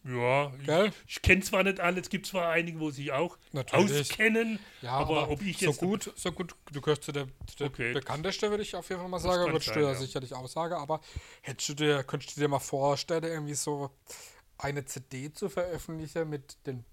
Ja, 0.05 0.53
Gell? 0.65 0.87
ich, 1.07 1.17
ich 1.17 1.23
kenne 1.23 1.43
zwar 1.43 1.63
nicht 1.65 1.81
alle, 1.81 2.01
es 2.01 2.09
gibt 2.09 2.27
zwar 2.27 2.51
einige, 2.51 2.81
wo 2.81 2.91
sich 2.91 3.13
auch 3.13 3.37
Natürlich. 3.53 4.11
auskennen, 4.11 4.59
Ja, 4.83 4.93
aber, 4.93 5.29
ob 5.31 5.43
ich 5.43 5.59
so 5.59 5.67
jetzt 5.67 5.81
gut, 5.81 6.13
so 6.17 6.33
gut, 6.33 6.55
du 6.73 6.81
gehörst 6.81 7.05
zu 7.05 7.13
der, 7.13 7.27
zu 7.47 7.57
der 7.59 7.67
Okay. 7.67 7.93
bekannteste, 7.93 8.51
würde 8.51 8.63
ich 8.63 8.75
auf 8.75 8.89
jeden 8.89 9.01
Fall 9.01 9.11
mal 9.11 9.19
Das 9.19 9.25
sagen, 9.25 9.53
würdest 9.53 9.75
du 9.75 9.81
ja. 9.81 9.95
sicherlich 9.95 10.35
auch 10.35 10.49
sagen, 10.49 10.75
aber 10.75 11.01
hättest 11.43 11.69
du 11.71 11.75
dir, 11.75 12.03
könntest 12.05 12.37
du 12.37 12.41
dir 12.41 12.49
mal 12.49 12.59
vorstellen, 12.59 13.25
irgendwie 13.25 13.55
so 13.55 13.91
eine 14.59 14.85
CD 14.85 15.33
zu 15.33 15.49
veröffentlichen 15.49 16.29
mit 16.29 16.57
den 16.67 16.85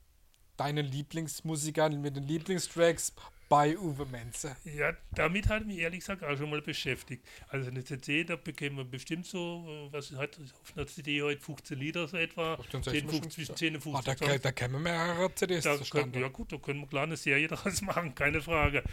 deinen 0.57 0.85
Lieblingsmusikern, 0.85 1.99
mit 1.99 2.15
den 2.15 2.23
Lieblingstracks 2.23 3.13
bei 3.49 3.77
Uwe 3.77 4.05
Menze? 4.05 4.55
Ja, 4.63 4.93
damit 5.13 5.47
hat 5.49 5.65
mich 5.65 5.77
ehrlich 5.79 5.99
gesagt 5.99 6.23
auch 6.23 6.37
schon 6.37 6.49
mal 6.49 6.61
beschäftigt. 6.61 7.23
Also 7.49 7.69
eine 7.69 7.83
CD, 7.83 8.23
da 8.23 8.35
bekämen 8.35 8.77
wir 8.77 8.85
bestimmt 8.85 9.25
so, 9.25 9.65
äh, 9.67 9.93
was 9.93 10.11
hat 10.13 10.39
auf 10.39 10.75
einer 10.75 10.87
CD 10.87 11.21
heute 11.21 11.41
15 11.41 11.77
Liter 11.79 12.07
so 12.07 12.17
etwa, 12.17 12.57
15, 12.57 12.83
10, 12.83 12.91
16 12.93 13.09
15, 13.09 13.31
zwischen 13.31 13.55
10 13.55 13.75
und 13.75 13.81
Ah, 13.81 14.01
15 14.01 14.15
da, 14.17 14.25
Songs. 14.27 14.41
da 14.41 14.51
kämen 14.51 14.83
mehrere 14.83 15.35
CDs 15.35 15.63
Da 15.63 15.77
können, 15.77 16.13
ja 16.13 16.27
gut, 16.29 16.51
da 16.51 16.57
können 16.57 16.79
wir 16.81 16.87
klar 16.87 17.03
eine 17.03 17.17
Serie 17.17 17.47
daraus 17.49 17.81
machen, 17.81 18.15
keine 18.15 18.41
Frage. 18.41 18.83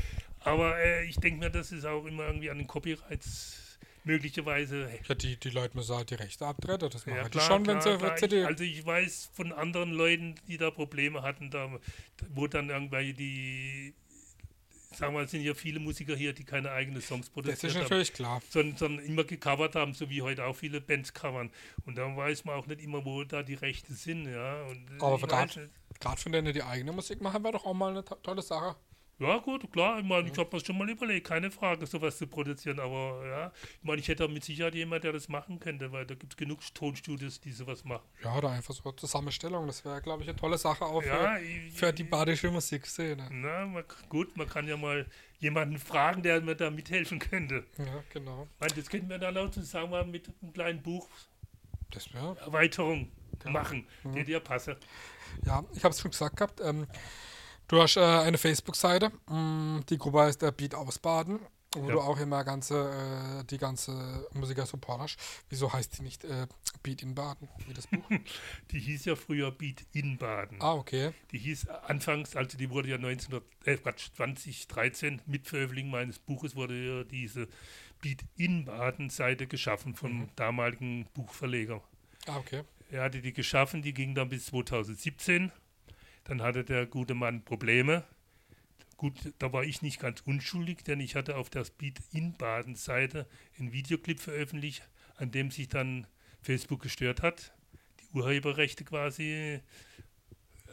Aber 0.40 0.78
äh, 0.78 1.04
ich 1.06 1.16
denke 1.16 1.38
mir, 1.40 1.50
das 1.50 1.72
ist 1.72 1.84
auch 1.84 2.04
immer 2.04 2.26
irgendwie 2.26 2.50
an 2.50 2.58
den 2.58 2.66
Copyrights 2.66 3.78
möglicherweise 4.04 4.88
Ja, 5.08 5.14
die, 5.14 5.36
die 5.36 5.50
Leute 5.50 5.76
müssen 5.76 5.94
halt 5.94 6.10
die 6.10 6.16
Rechte 6.16 6.44
abtreten, 6.46 6.90
das 6.90 7.06
machen 7.06 7.16
Ja, 7.18 7.24
die 7.24 7.30
klar, 7.30 7.46
schon, 7.46 7.62
klar, 7.62 7.76
wenn 7.76 7.82
sie 7.82 7.98
klar. 7.98 8.16
CD... 8.16 8.40
Ich, 8.40 8.46
also 8.46 8.64
ich 8.64 8.84
weiß 8.84 9.30
von 9.32 9.52
anderen 9.52 9.92
Leuten, 9.92 10.34
die 10.48 10.58
da 10.58 10.70
Probleme 10.70 11.22
hatten, 11.22 11.50
da, 11.50 11.70
wo 12.30 12.46
dann 12.48 12.68
irgendwelche 12.70 13.14
die, 13.14 13.94
sagen 14.96 15.14
wir, 15.14 15.22
es 15.22 15.30
sind 15.30 15.42
ja 15.42 15.54
viele 15.54 15.80
Musiker 15.80 16.14
hier, 16.16 16.32
die 16.32 16.44
keine 16.44 16.70
eigenen 16.70 17.02
Songs 17.02 17.22
das 17.22 17.28
ist 17.28 17.32
produziert 17.32 17.74
haben, 17.74 17.82
natürlich 17.82 18.12
klar. 18.12 18.42
sondern, 18.50 18.76
sondern 18.76 19.04
immer 19.04 19.24
gecovert 19.24 19.74
haben, 19.74 19.94
so 19.94 20.08
wie 20.10 20.22
heute 20.22 20.44
auch 20.44 20.56
viele 20.56 20.80
Bands 20.80 21.12
covern. 21.12 21.50
Und 21.86 21.96
dann 21.98 22.16
weiß 22.16 22.44
man 22.44 22.56
auch 22.56 22.66
nicht 22.66 22.80
immer, 22.82 23.04
wo 23.04 23.24
da 23.24 23.42
die 23.42 23.54
Rechte 23.54 23.92
sind, 23.94 24.26
ja. 24.26 24.62
Und 24.64 24.90
äh, 24.90 25.00
Aber. 25.00 25.48
Gerade 26.00 26.20
von 26.20 26.32
denen, 26.32 26.52
die 26.52 26.62
eigene 26.62 26.92
Musik 26.92 27.20
machen, 27.20 27.42
wäre 27.44 27.52
doch 27.52 27.64
auch 27.64 27.74
mal 27.74 27.90
eine 27.90 28.04
to 28.04 28.16
tolle 28.16 28.42
Sache. 28.42 28.76
Ja, 29.22 29.38
gut, 29.38 29.70
klar, 29.72 29.98
ich 30.00 30.04
meine, 30.04 30.28
ich 30.30 30.36
habe 30.38 30.48
mir 30.56 30.64
schon 30.64 30.76
mal 30.78 30.88
überlegt, 30.90 31.26
keine 31.28 31.50
Frage, 31.50 31.86
sowas 31.86 32.18
zu 32.18 32.26
produzieren, 32.26 32.80
aber 32.80 33.24
ja, 33.26 33.52
ich 33.78 33.84
meine, 33.84 34.00
ich 34.00 34.08
hätte 34.08 34.26
mit 34.26 34.42
Sicherheit 34.44 34.74
jemand, 34.74 35.04
der 35.04 35.12
das 35.12 35.28
machen 35.28 35.60
könnte, 35.60 35.92
weil 35.92 36.04
da 36.06 36.14
gibt 36.14 36.32
es 36.32 36.36
genug 36.36 36.60
Tonstudios, 36.74 37.40
die 37.40 37.52
sowas 37.52 37.84
machen. 37.84 38.06
Ja, 38.22 38.36
oder 38.36 38.50
einfach 38.50 38.74
so 38.74 38.90
Zusammenstellung. 38.92 39.66
Das 39.66 39.84
wäre, 39.84 40.02
glaube 40.02 40.22
ich, 40.22 40.28
eine 40.28 40.36
tolle 40.36 40.58
Sache 40.58 40.84
auch 40.84 41.00
für, 41.02 41.08
Ja, 41.08 41.38
ich- 41.38 41.72
für 41.72 41.92
die 41.92 42.04
badische 42.04 42.50
Musikszene. 42.50 43.28
Na, 43.30 43.66
man, 43.66 43.84
gut, 44.08 44.36
man 44.36 44.48
kann 44.48 44.66
ja 44.66 44.76
mal 44.76 45.06
jemanden 45.38 45.78
fragen, 45.78 46.22
der 46.22 46.40
mir 46.40 46.56
da 46.56 46.70
mithelfen 46.70 47.18
könnte. 47.18 47.64
Ja, 47.78 48.02
genau. 48.12 48.48
Ich 48.54 48.60
meine, 48.60 48.74
das 48.74 48.88
könnten 48.90 49.08
wir 49.08 49.18
dann 49.18 49.36
auch 49.36 49.50
zusammen 49.50 50.10
mit 50.10 50.28
einem 50.42 50.52
kleinen 50.52 50.82
Buch 50.82 51.08
Das. 51.90 52.08
Erweiterung 52.40 53.10
machen, 53.44 53.86
Mhm. 54.04 54.12
die 54.14 54.24
dir 54.24 54.40
passe. 54.40 54.76
Ja, 55.44 55.64
ich 55.74 55.82
habe 55.84 55.92
es 55.92 56.00
schon 56.00 56.10
gesagt 56.10 56.36
gehabt. 56.36 56.60
Ähm, 56.60 56.86
du 57.72 57.82
hast 57.82 57.96
äh, 57.96 58.00
eine 58.00 58.38
Facebook-Seite. 58.38 59.10
Mm, 59.28 59.80
die 59.88 59.98
Gruppe 59.98 60.20
heißt 60.20 60.42
äh, 60.42 60.52
Beat 60.56 60.74
Ausbaden, 60.74 61.40
wo 61.74 61.86
Ja. 61.88 61.92
du 61.94 62.00
auch 62.00 62.18
immer 62.20 62.44
ganze, 62.44 63.40
äh, 63.40 63.44
die 63.46 63.58
ganze 63.58 64.26
Musiker 64.34 64.66
supportest. 64.66 65.18
Wieso 65.48 65.72
heißt 65.72 65.98
die 65.98 66.02
nicht 66.02 66.22
äh, 66.24 66.46
Beat 66.82 67.02
in 67.02 67.14
Baden, 67.14 67.48
wie 67.66 67.72
das 67.74 67.86
Buch? 67.86 68.04
Die 68.70 68.78
hieß 68.78 69.04
ja 69.06 69.16
früher 69.16 69.50
Beat 69.50 69.84
in 69.92 70.18
Baden. 70.18 70.60
ah, 70.60 70.74
okay. 70.74 71.12
Die 71.30 71.38
hieß 71.38 71.68
anfangs, 71.68 72.36
also 72.36 72.56
die 72.58 72.68
wurde 72.70 72.88
ja 72.90 72.96
1900, 72.96 73.42
äh, 73.64 73.76
Quatsch, 73.78 74.10
2013 74.16 75.22
mit 75.26 75.46
Veröffentlichung 75.48 75.90
meines 75.90 76.18
Buches 76.18 76.54
wurde 76.56 76.74
ja 76.74 77.04
diese 77.04 77.48
Beat 78.02 78.20
in 78.36 78.64
Baden 78.66 79.10
Seite 79.10 79.46
geschaffen 79.46 79.94
vom 79.94 80.12
Mhm. 80.22 80.28
damaligen 80.36 81.06
Buchverleger. 81.14 81.80
Ah, 82.26 82.36
okay. 82.36 82.62
Er 82.90 83.04
hatte 83.04 83.22
die 83.22 83.32
geschaffen, 83.32 83.80
die 83.80 83.94
ging 83.94 84.14
dann 84.14 84.28
bis 84.28 84.46
2017. 84.46 85.50
Dann 86.24 86.42
hatte 86.42 86.64
der 86.64 86.86
gute 86.86 87.14
Mann 87.14 87.44
Probleme. 87.44 88.04
Gut, 88.96 89.14
da 89.38 89.52
war 89.52 89.64
ich 89.64 89.82
nicht 89.82 90.00
ganz 90.00 90.20
unschuldig, 90.20 90.84
denn 90.84 91.00
ich 91.00 91.16
hatte 91.16 91.36
auf 91.36 91.50
der 91.50 91.64
Speed 91.64 92.00
in 92.12 92.34
Baden 92.34 92.76
Seite 92.76 93.26
einen 93.58 93.72
Videoclip 93.72 94.20
veröffentlicht, 94.20 94.88
an 95.16 95.32
dem 95.32 95.50
sich 95.50 95.68
dann 95.68 96.06
Facebook 96.40 96.82
gestört 96.82 97.22
hat, 97.22 97.52
die 98.00 98.16
Urheberrechte 98.16 98.84
quasi 98.84 99.60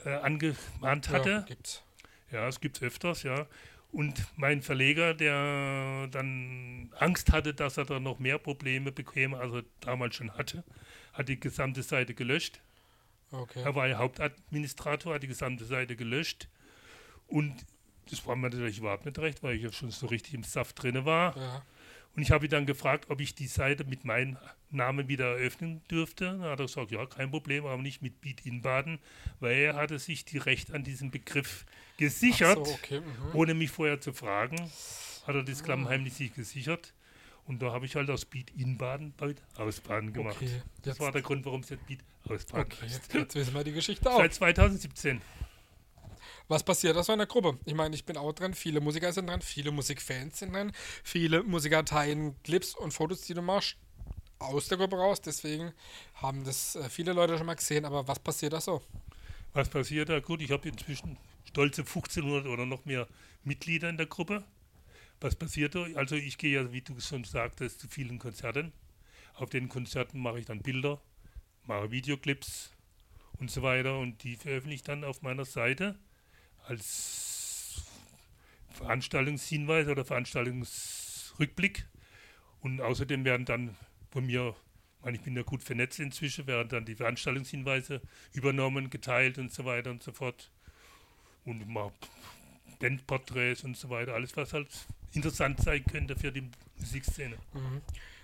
äh, 0.06 0.10
angemahnt 0.10 1.10
hatte. 1.10 1.30
Ja, 1.30 1.42
gibt's. 1.42 1.84
Ja, 2.32 2.48
es 2.48 2.60
gibt 2.60 2.82
öfters, 2.82 3.24
ja. 3.24 3.48
Und 3.92 4.24
mein 4.36 4.62
Verleger, 4.62 5.16
der 5.16 6.08
dann 6.12 6.92
Angst 7.00 7.32
hatte, 7.32 7.56
dass 7.56 7.78
er 7.78 7.86
da 7.86 8.00
noch 8.00 8.20
mehr 8.20 8.38
Probleme 8.38 8.92
bekäme, 8.92 9.38
als 9.38 9.54
er 9.54 9.64
damals 9.80 10.16
schon 10.16 10.32
hatte, 10.38 10.64
hat 11.14 11.28
die 11.28 11.40
gesamte 11.40 11.82
Seite 11.82 12.14
gelöscht. 12.14 12.62
Okay. 13.32 13.62
Er 13.64 13.76
war 13.76 13.88
ja 13.88 13.98
Hauptadministrator, 13.98 15.16
hat 15.16 15.24
die 15.24 15.28
gesamte 15.28 15.66
Seite 15.66 15.96
gelöscht. 15.96 16.48
Und 17.28 17.54
das 18.10 18.26
war 18.26 18.36
mir 18.36 18.50
natürlich 18.50 18.80
überhaupt 18.80 19.06
nicht 19.06 19.20
recht, 19.20 19.44
weil 19.44 19.56
ich 19.56 19.64
ja 19.64 19.72
schon 19.72 19.92
so 19.92 20.08
richtig 20.08 20.34
im 20.34 20.44
Saft 20.44 20.82
drin 20.82 21.06
war. 21.06 21.38
Ja. 21.38 21.64
Und 22.16 22.24
ich 22.24 22.32
habe 22.32 22.46
ihn 22.46 22.52
dann 22.52 22.66
gefragt, 22.66 23.06
ob 23.10 23.22
ich 23.22 23.36
die 23.36 23.48
Seite 23.48 23.86
mit 23.86 24.04
meinem 24.04 24.38
Namen 24.72 25.08
wieder 25.08 25.38
eröffnen 25.38 25.82
dürfte. 25.90 26.26
Dann 26.26 26.42
hat 26.42 26.60
er 26.60 26.66
gesagt, 26.66 26.92
ja, 26.92 27.06
kein 27.06 27.30
Problem, 27.30 27.66
aber 27.66 27.82
nicht 27.82 28.02
mit 28.02 28.20
Beat 28.20 28.46
in 28.46 28.62
Baden, 28.62 29.00
weil 29.40 29.56
er 29.58 29.76
hatte 29.76 30.00
sich 30.00 30.26
die 30.26 30.40
Recht 30.40 30.74
an 30.74 30.84
diesem 30.84 31.12
Begriff 31.12 31.66
gesichert, 31.98 32.66
so, 32.66 32.74
okay. 32.74 33.00
Mhm. 33.02 33.36
ohne 33.36 33.54
mich 33.54 33.70
vorher 33.70 34.02
zu 34.02 34.12
fragen. 34.12 34.58
Hat 35.28 35.36
er 35.36 35.44
das 35.44 35.64
klammheimlich 35.64 36.14
sich 36.14 36.34
gesichert. 36.34 36.94
Und 37.46 37.62
da 37.62 37.72
habe 37.72 37.86
ich 37.86 37.96
halt 37.96 38.10
aus 38.10 38.26
Beat 38.26 38.52
Inbaden 38.52 39.14
bald 39.18 39.42
Ausbaden 39.56 40.14
gemacht. 40.14 40.38
Okay, 40.40 40.62
das 40.84 41.00
war 41.00 41.12
der 41.12 41.22
Grund, 41.22 41.46
warum 41.46 41.62
es 41.62 41.70
jetzt 41.70 41.86
Beat 41.88 42.00
Ausbaden 42.28 42.66
Okay, 42.66 42.86
jetzt, 42.88 43.36
wissen 43.36 43.54
wir 43.54 43.64
die 43.64 43.72
Geschichte 43.72 44.12
auch. 44.12 44.18
Seit 44.18 44.34
2017. 44.34 45.22
Was 46.48 46.64
passiert 46.64 46.96
da 46.96 47.04
so 47.04 47.14
in 47.14 47.20
der 47.20 47.28
Gruppe? 47.28 47.60
Ich 47.66 47.76
meine, 47.76 47.94
ich 47.94 48.06
bin 48.06 48.18
auch 48.18 48.34
drin, 48.34 48.56
viele 48.56 48.82
Musiker 48.82 49.14
sind 49.14 49.28
drin, 49.28 49.42
viele 49.42 49.72
Musikfans 49.72 50.40
sind 50.40 50.54
drin, 50.54 50.72
viele 51.04 51.44
Musiker 51.44 51.86
teilen 51.86 52.42
Clips 52.44 52.74
und 52.74 52.92
Fotos, 52.92 53.22
die 53.22 53.36
du 53.36 53.44
machst, 53.44 53.78
aus 54.40 54.68
der 54.68 54.78
Gruppe 54.78 54.96
raus. 54.96 55.22
Deswegen 55.22 55.74
haben 56.16 56.44
das 56.44 56.76
äh, 56.76 56.90
viele 56.90 57.14
Leute 57.14 57.38
schon 57.38 57.46
mal 57.46 57.56
gesehen. 57.56 57.86
Aber 57.86 58.08
was 58.08 58.20
passiert 58.20 58.54
da 58.54 58.62
so? 58.62 58.82
Was 59.54 59.70
passiert 59.70 60.10
da? 60.10 60.20
Gut, 60.20 60.42
ich 60.42 60.52
habe 60.52 60.68
inzwischen 60.68 61.18
stolze 61.46 61.82
1500 61.82 62.48
oder 62.48 62.66
noch 62.66 62.86
mehr 62.86 63.08
Mitglieder 63.44 63.90
in 63.90 63.98
der 63.98 64.08
Gruppe. 64.08 64.44
Was 65.22 65.36
passiert 65.36 65.76
da? 65.76 65.86
Also 65.96 66.16
ich 66.16 66.38
gehe 66.38 66.62
ja, 66.62 66.72
wie 66.72 66.82
du 66.82 67.00
schon 67.00 67.26
sagtest, 67.26 67.82
zu 67.82 67.88
vielen 67.88 68.20
Konzerten. 68.20 68.72
Auf 69.36 69.50
den 69.50 69.70
Konzerten 69.70 70.20
mache 70.20 70.40
ich 70.40 70.46
dann 70.46 70.62
Bilder, 70.62 71.00
mache 71.70 71.92
Videoclips 71.92 72.72
und 73.40 73.50
so 73.50 73.62
weiter 73.62 74.00
und 74.00 74.24
die 74.24 74.36
veröffentliche 74.36 74.82
ich 74.82 74.84
dann 74.84 75.04
auf 75.06 75.22
meiner 75.22 75.46
Seite 75.46 75.96
als 76.68 77.84
Veranstaltungshinweis 78.72 79.88
oder 79.88 80.04
Veranstaltungsrückblick. 80.04 81.86
Und 82.62 82.82
außerdem 82.82 83.24
werden 83.24 83.46
dann 83.46 83.78
von 84.12 84.26
mir, 84.26 84.56
ich 84.98 85.06
meine, 85.06 85.18
ich 85.18 85.24
bin 85.24 85.36
ja 85.36 85.44
gut 85.44 85.64
vernetzt 85.64 86.00
inzwischen, 86.00 86.48
werden 86.48 86.70
dann 86.70 86.86
die 86.86 86.96
Veranstaltungshinweise 86.96 88.02
übernommen, 88.34 88.90
geteilt 88.90 89.38
und 89.38 89.54
so 89.54 89.64
weiter 89.64 89.92
und 89.92 90.04
so 90.04 90.12
fort. 90.12 90.52
Und 91.46 91.68
mal 91.70 91.92
Bandporträts 92.80 93.64
und 93.64 93.78
so 93.78 93.90
weiter, 93.90 94.14
alles 94.16 94.36
was 94.36 94.54
halt 94.54 94.68
interessant 95.14 95.62
sein 95.62 95.86
könnte 95.86 96.16
für 96.16 96.32
die 96.32 96.50
Musikszene. 96.78 97.38
Mhm. 97.54 97.82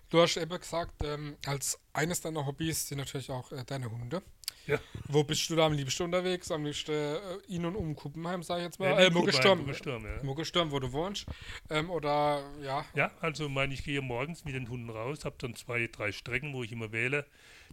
Du 0.10 0.22
hast 0.22 0.38
eben 0.38 0.58
gesagt, 0.60 1.04
ähm, 1.04 1.36
als 1.46 1.80
eines 1.94 2.22
deiner 2.22 2.46
Hobbys 2.46 2.88
sind 2.88 3.00
natürlich 3.00 3.30
auch 3.32 3.52
äh, 3.52 3.64
deine 3.66 3.90
Hunde. 3.90 4.22
Ja. 4.68 4.80
Wo 5.08 5.24
bist 5.24 5.48
du 5.50 5.56
da 5.56 5.68
am 5.68 5.74
liebsten 5.74 6.04
unterwegs? 6.04 6.50
Am 6.52 6.66
liebsten 6.66 6.92
äh, 6.92 7.18
in 7.48 7.66
und 7.66 7.76
um 7.76 7.96
Kuppenheim, 7.96 8.42
sag 8.42 8.58
ich 8.58 8.64
jetzt 8.64 8.80
mal. 8.80 8.98
Äh, 9.00 9.08
in 9.08 9.14
Muggelsturm. 9.14 9.60
Muggelsturm, 9.60 10.06
ja. 10.06 10.24
Muggelsturm, 10.24 10.72
wo 10.72 10.80
du 10.80 10.92
wohnst. 10.92 11.26
Ähm, 11.70 11.90
oder, 11.90 12.44
ja, 12.64 12.86
Ja, 12.96 13.12
also 13.22 13.48
meine 13.48 13.74
ich 13.74 13.84
gehe 13.84 14.02
morgens 14.02 14.44
mit 14.44 14.56
den 14.56 14.68
Hunden 14.70 14.90
raus, 14.90 15.26
habe 15.26 15.36
dann 15.38 15.56
zwei, 15.56 15.88
drei 15.88 16.12
Strecken, 16.12 16.54
wo 16.54 16.64
ich 16.64 16.72
immer 16.72 16.92
wähle. 16.92 17.26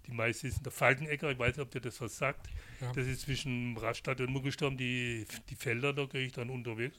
Die 0.07 0.13
meiste 0.13 0.49
ist 0.49 0.59
in 0.59 0.63
der 0.65 0.73
Falkenecker, 0.73 1.31
ich 1.31 1.39
weiß 1.39 1.57
nicht, 1.57 1.65
ob 1.65 1.71
dir 1.71 1.81
das 1.81 2.01
was 2.01 2.19
sagt. 2.19 2.49
Ja. 2.81 2.93
Das 2.93 3.07
ist 3.07 3.23
zwischen 3.23 3.77
Radstadt 3.79 4.21
und 4.21 4.31
Muggelsturm, 4.31 4.77
die, 4.77 5.27
die 5.49 5.55
Felder, 5.55 5.93
da 5.93 6.05
gehe 6.05 6.27
ich 6.27 6.33
dann 6.33 6.51
unterwegs. 6.51 6.99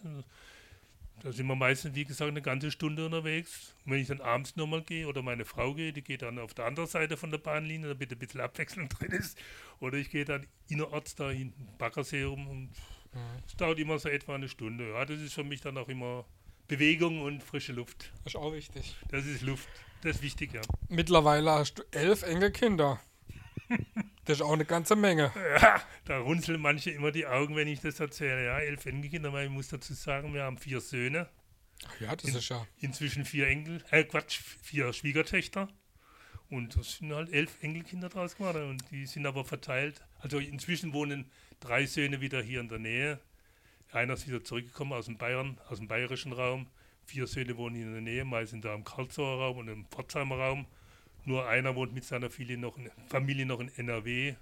Da 1.21 1.31
sind 1.31 1.47
wir 1.47 1.55
meistens, 1.55 1.95
wie 1.95 2.03
gesagt, 2.03 2.29
eine 2.29 2.41
ganze 2.41 2.71
Stunde 2.71 3.05
unterwegs. 3.05 3.75
Und 3.85 3.93
wenn 3.93 4.01
ich 4.01 4.07
dann 4.07 4.19
abends 4.19 4.55
nochmal 4.55 4.81
gehe 4.81 5.07
oder 5.07 5.21
meine 5.21 5.45
Frau 5.45 5.73
geht, 5.73 5.95
die 5.95 6.01
geht 6.01 6.21
dann 6.21 6.39
auf 6.39 6.53
der 6.53 6.65
anderen 6.65 6.89
Seite 6.89 7.15
von 7.15 7.31
der 7.31 7.37
Bahnlinie, 7.37 7.89
damit 7.89 8.11
ein 8.11 8.19
bisschen 8.19 8.41
Abwechslung 8.41 8.89
drin 8.89 9.11
ist. 9.11 9.37
Oder 9.79 9.97
ich 9.97 10.09
gehe 10.09 10.25
dann 10.25 10.45
innerorts 10.67 11.15
da 11.15 11.29
hinten 11.29 11.67
Baggersee 11.77 12.23
rum 12.23 12.47
und 12.47 12.69
es 13.47 13.55
dauert 13.55 13.79
immer 13.79 13.99
so 13.99 14.09
etwa 14.09 14.35
eine 14.35 14.49
Stunde. 14.49 14.89
Ja, 14.89 15.05
das 15.05 15.19
ist 15.19 15.33
für 15.33 15.43
mich 15.43 15.61
dann 15.61 15.77
auch 15.77 15.87
immer 15.87 16.25
Bewegung 16.67 17.21
und 17.21 17.43
frische 17.43 17.73
Luft. 17.73 18.11
ist 18.25 18.35
auch 18.35 18.53
wichtig. 18.53 18.95
Das 19.09 19.25
ist 19.25 19.41
Luft. 19.41 19.69
Das 20.01 20.17
ist 20.17 20.23
wichtig, 20.23 20.53
ja. 20.53 20.61
Mittlerweile 20.89 21.51
hast 21.51 21.75
du 21.75 21.83
elf 21.91 22.23
Enkelkinder. 22.23 22.99
Das 24.25 24.37
ist 24.37 24.41
auch 24.41 24.53
eine 24.53 24.63
ganze 24.63 24.95
Menge. 24.95 25.33
ja. 25.61 25.81
Da 26.05 26.19
runzeln 26.19 26.61
manche 26.61 26.91
immer 26.91 27.11
die 27.11 27.27
Augen, 27.27 27.57
wenn 27.57 27.67
ich 27.67 27.81
das 27.81 27.99
erzähle. 27.99 28.45
Ja, 28.45 28.59
elf 28.59 28.85
Enkelkinder, 28.85 29.33
weil 29.33 29.47
ich 29.47 29.51
muss 29.51 29.67
dazu 29.67 29.93
sagen, 29.93 30.33
wir 30.33 30.43
haben 30.43 30.57
vier 30.57 30.79
Söhne, 30.79 31.27
Ach 31.85 31.99
ja, 31.99 32.15
das 32.15 32.33
ist 32.33 32.49
ja. 32.49 32.65
inzwischen 32.79 33.25
vier 33.25 33.47
Enkel, 33.47 33.83
äh 33.91 34.03
Quatsch, 34.05 34.39
vier 34.61 34.93
Schwiegertöchter. 34.93 35.67
Und 36.49 36.77
das 36.77 36.97
sind 36.97 37.11
halt 37.13 37.33
elf 37.33 37.61
Enkelkinder 37.61 38.09
draus 38.09 38.35
geworden. 38.35 38.69
Und 38.69 38.91
die 38.91 39.05
sind 39.05 39.25
aber 39.25 39.43
verteilt. 39.43 40.01
Also 40.19 40.39
inzwischen 40.39 40.93
wohnen 40.93 41.29
drei 41.59 41.85
Söhne 41.85 42.21
wieder 42.21 42.41
hier 42.41 42.61
in 42.61 42.69
der 42.69 42.79
Nähe. 42.79 43.19
Einer 43.91 44.13
ist 44.13 44.27
wieder 44.27 44.43
zurückgekommen 44.43 44.93
aus 44.93 45.05
dem 45.05 45.17
Bayern, 45.17 45.59
aus 45.67 45.79
dem 45.79 45.87
bayerischen 45.87 46.31
Raum. 46.31 46.67
Vier 47.05 47.27
Söhne 47.27 47.57
wohnen 47.57 47.75
hier 47.75 47.85
in 47.87 47.93
der 47.93 48.01
Nähe, 48.01 48.25
meistens 48.25 48.63
da 48.63 48.73
im 48.73 48.83
Karlsruher 48.83 49.37
Raum 49.39 49.57
und 49.57 49.67
im 49.67 49.85
Pforzheimer 49.85 50.37
Raum. 50.37 50.65
Nur 51.25 51.47
einer 51.47 51.75
wohnt 51.75 51.93
mit 51.93 52.03
seiner 52.03 52.29
Familie 52.29 52.57
noch 52.57 52.77
in, 52.77 52.89
Familie 53.07 53.45
noch 53.45 53.59
in 53.59 53.69
NRW. 53.77 54.35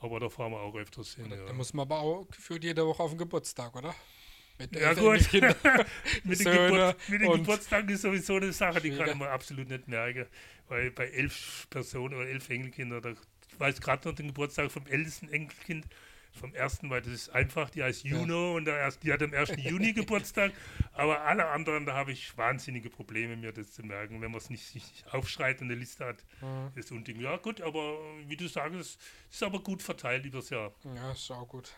Aber 0.00 0.18
da 0.20 0.28
fahren 0.28 0.52
wir 0.52 0.60
auch 0.60 0.74
öfters 0.76 1.14
hin. 1.14 1.28
Da 1.30 1.36
Ja. 1.36 1.52
muss 1.52 1.72
man 1.74 1.82
aber 1.86 2.00
auch 2.00 2.26
gefühlt 2.28 2.64
jede 2.64 2.86
Woche 2.86 3.02
auf 3.02 3.10
den 3.10 3.18
Geburtstag, 3.18 3.74
oder? 3.76 3.94
Mit 4.58 4.74
Ja, 4.76 4.92
gut. 4.94 5.20
Mit, 5.32 5.42
den 5.42 6.36
Söhne 6.36 6.94
Geburt, 7.08 7.36
Geburtstagen 7.38 7.88
ist 7.88 8.02
sowieso 8.02 8.36
eine 8.36 8.52
Sache, 8.52 8.80
die 8.80 8.90
kann 8.90 9.18
man 9.18 9.28
absolut 9.28 9.68
nicht 9.68 9.88
merken. 9.88 10.26
Weil 10.68 10.90
bei 10.90 11.06
elf 11.08 11.66
Personen 11.70 12.14
oder 12.14 12.26
elf 12.28 12.48
Enkelkindern, 12.48 13.02
da, 13.02 13.10
ich 13.10 13.58
weiß 13.60 13.80
gerade 13.80 14.08
noch 14.08 14.14
den 14.14 14.28
Geburtstag 14.28 14.70
vom 14.70 14.86
ältesten 14.86 15.28
Enkelkind, 15.28 15.86
vom 16.32 16.54
ersten, 16.54 16.90
weil 16.90 17.02
das 17.02 17.12
ist 17.12 17.28
einfach, 17.30 17.70
die 17.70 17.82
heißt 17.82 18.04
Juno 18.04 18.56
und 18.56 18.64
der 18.64 18.78
erst, 18.78 19.02
die 19.02 19.12
hat 19.12 19.22
am 19.22 19.32
1. 19.32 19.52
Juni 19.58 19.92
Geburtstag. 19.94 20.52
Aber 20.92 21.22
alle 21.22 21.46
anderen, 21.48 21.86
da 21.86 21.94
habe 21.94 22.12
ich 22.12 22.36
wahnsinnige 22.36 22.90
Probleme, 22.90 23.36
mir 23.36 23.52
das 23.52 23.72
zu 23.72 23.82
merken, 23.82 24.20
wenn 24.20 24.30
man 24.30 24.40
es 24.40 24.50
nicht 24.50 24.66
sich 24.66 25.04
aufschreit 25.10 25.60
und 25.60 25.68
eine 25.68 25.74
Liste 25.74 26.04
hat. 26.04 26.24
Mhm. 26.40 26.78
Ist 26.78 26.92
Unding. 26.92 27.20
Ja, 27.20 27.36
gut, 27.36 27.60
aber 27.60 27.98
wie 28.26 28.36
du 28.36 28.48
sagst, 28.48 28.78
es 28.78 28.98
ist 29.30 29.42
aber 29.42 29.60
gut 29.60 29.82
verteilt 29.82 30.24
übers 30.24 30.50
Jahr. 30.50 30.72
Ja, 30.94 31.12
ist 31.12 31.30
auch 31.30 31.48
gut. 31.48 31.72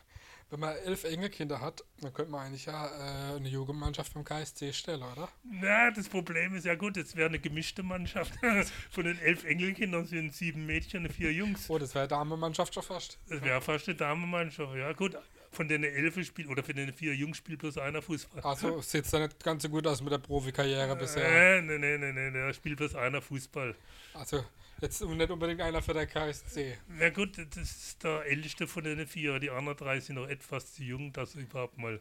Wenn 0.53 0.61
man 0.61 0.77
elf 0.85 1.05
Enkelkinder 1.05 1.63
hat, 1.63 1.83
dann 2.03 2.13
könnte 2.13 2.31
man 2.31 2.45
eigentlich 2.45 2.67
ja 2.67 2.87
äh, 2.87 3.37
eine 3.37 3.49
Jugendmannschaft 3.49 4.13
beim 4.13 4.23
KSC 4.23 4.75
stellen, 4.75 5.03
oder? 5.03 5.31
Na, 5.45 5.91
das 5.91 6.11
Problem 6.11 6.55
ist 6.55 6.67
ja 6.67 6.75
gut, 6.75 6.99
es 6.99 7.17
wäre 7.17 7.31
eine 7.31 7.39
gemischte 7.39 7.83
Mannschaft. 7.83 8.35
Von 8.91 9.05
den 9.05 9.19
elf 9.19 9.45
Enkelkindern 9.45 10.05
sind 10.05 10.35
sieben 10.35 10.67
Mädchen 10.67 11.07
und 11.07 11.13
vier 11.15 11.33
Jungs. 11.33 11.71
Oh, 11.71 11.79
das 11.79 11.95
wäre 11.95 12.07
Damenmannschaft 12.07 12.75
schon 12.75 12.83
fast. 12.83 13.19
Das 13.31 13.41
wäre 13.41 13.63
fast 13.63 13.89
eine 13.89 13.97
Damenmannschaft. 13.97 14.77
Ja, 14.77 14.93
gut. 14.93 15.17
Von 15.53 15.69
den 15.69 15.85
elf 15.85 16.25
spielt 16.25 16.49
oder 16.49 16.63
von 16.63 16.75
den 16.75 16.93
vier 16.93 17.15
Jungs 17.15 17.37
spielt 17.37 17.61
bloß 17.61 17.79
einer 17.79 18.01
Fußball. 18.01 18.43
Also 18.43 18.81
sieht 18.81 19.05
es 19.05 19.11
da 19.11 19.21
nicht 19.21 19.43
ganz 19.45 19.63
so 19.63 19.69
gut 19.69 19.87
aus 19.87 20.01
mit 20.01 20.11
der 20.11 20.19
Profikarriere 20.19 20.97
bisher. 20.97 21.59
Äh, 21.59 21.63
nee, 21.63 21.79
nee, 21.79 21.99
nee, 21.99 22.13
nee, 22.13 22.31
da 22.31 22.53
spielt 22.55 22.79
bloß 22.79 22.95
einer 22.95 23.21
Fußball. 23.21 23.75
Also 24.15 24.45
jetzt 24.81 25.03
nicht 25.03 25.31
unbedingt 25.31 25.61
einer 25.61 25.83
für 25.83 25.93
der 25.93 26.07
KSC. 26.07 26.79
Na 26.89 27.11
gut, 27.11 27.37
das 27.37 27.57
ist 27.57 28.03
der 28.03 28.25
älteste 28.25 28.67
von 28.67 28.85
den 28.85 29.07
vier. 29.07 29.39
Die 29.39 29.51
anderen 29.51 29.77
drei 29.77 30.01
sind 30.01 30.17
noch 30.17 30.29
etwas 30.29 30.75
zu 30.75 30.83
jung, 30.83 31.13
dass 31.13 31.33
sie 31.33 31.43
überhaupt 31.43 31.77
mal 31.79 32.01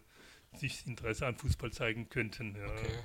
sich 0.55 0.85
Interesse 0.87 1.25
an 1.27 1.35
Fußball 1.35 1.71
zeigen 1.71 2.09
könnten. 2.09 2.55
Ja. 2.55 2.67
Okay. 2.67 2.99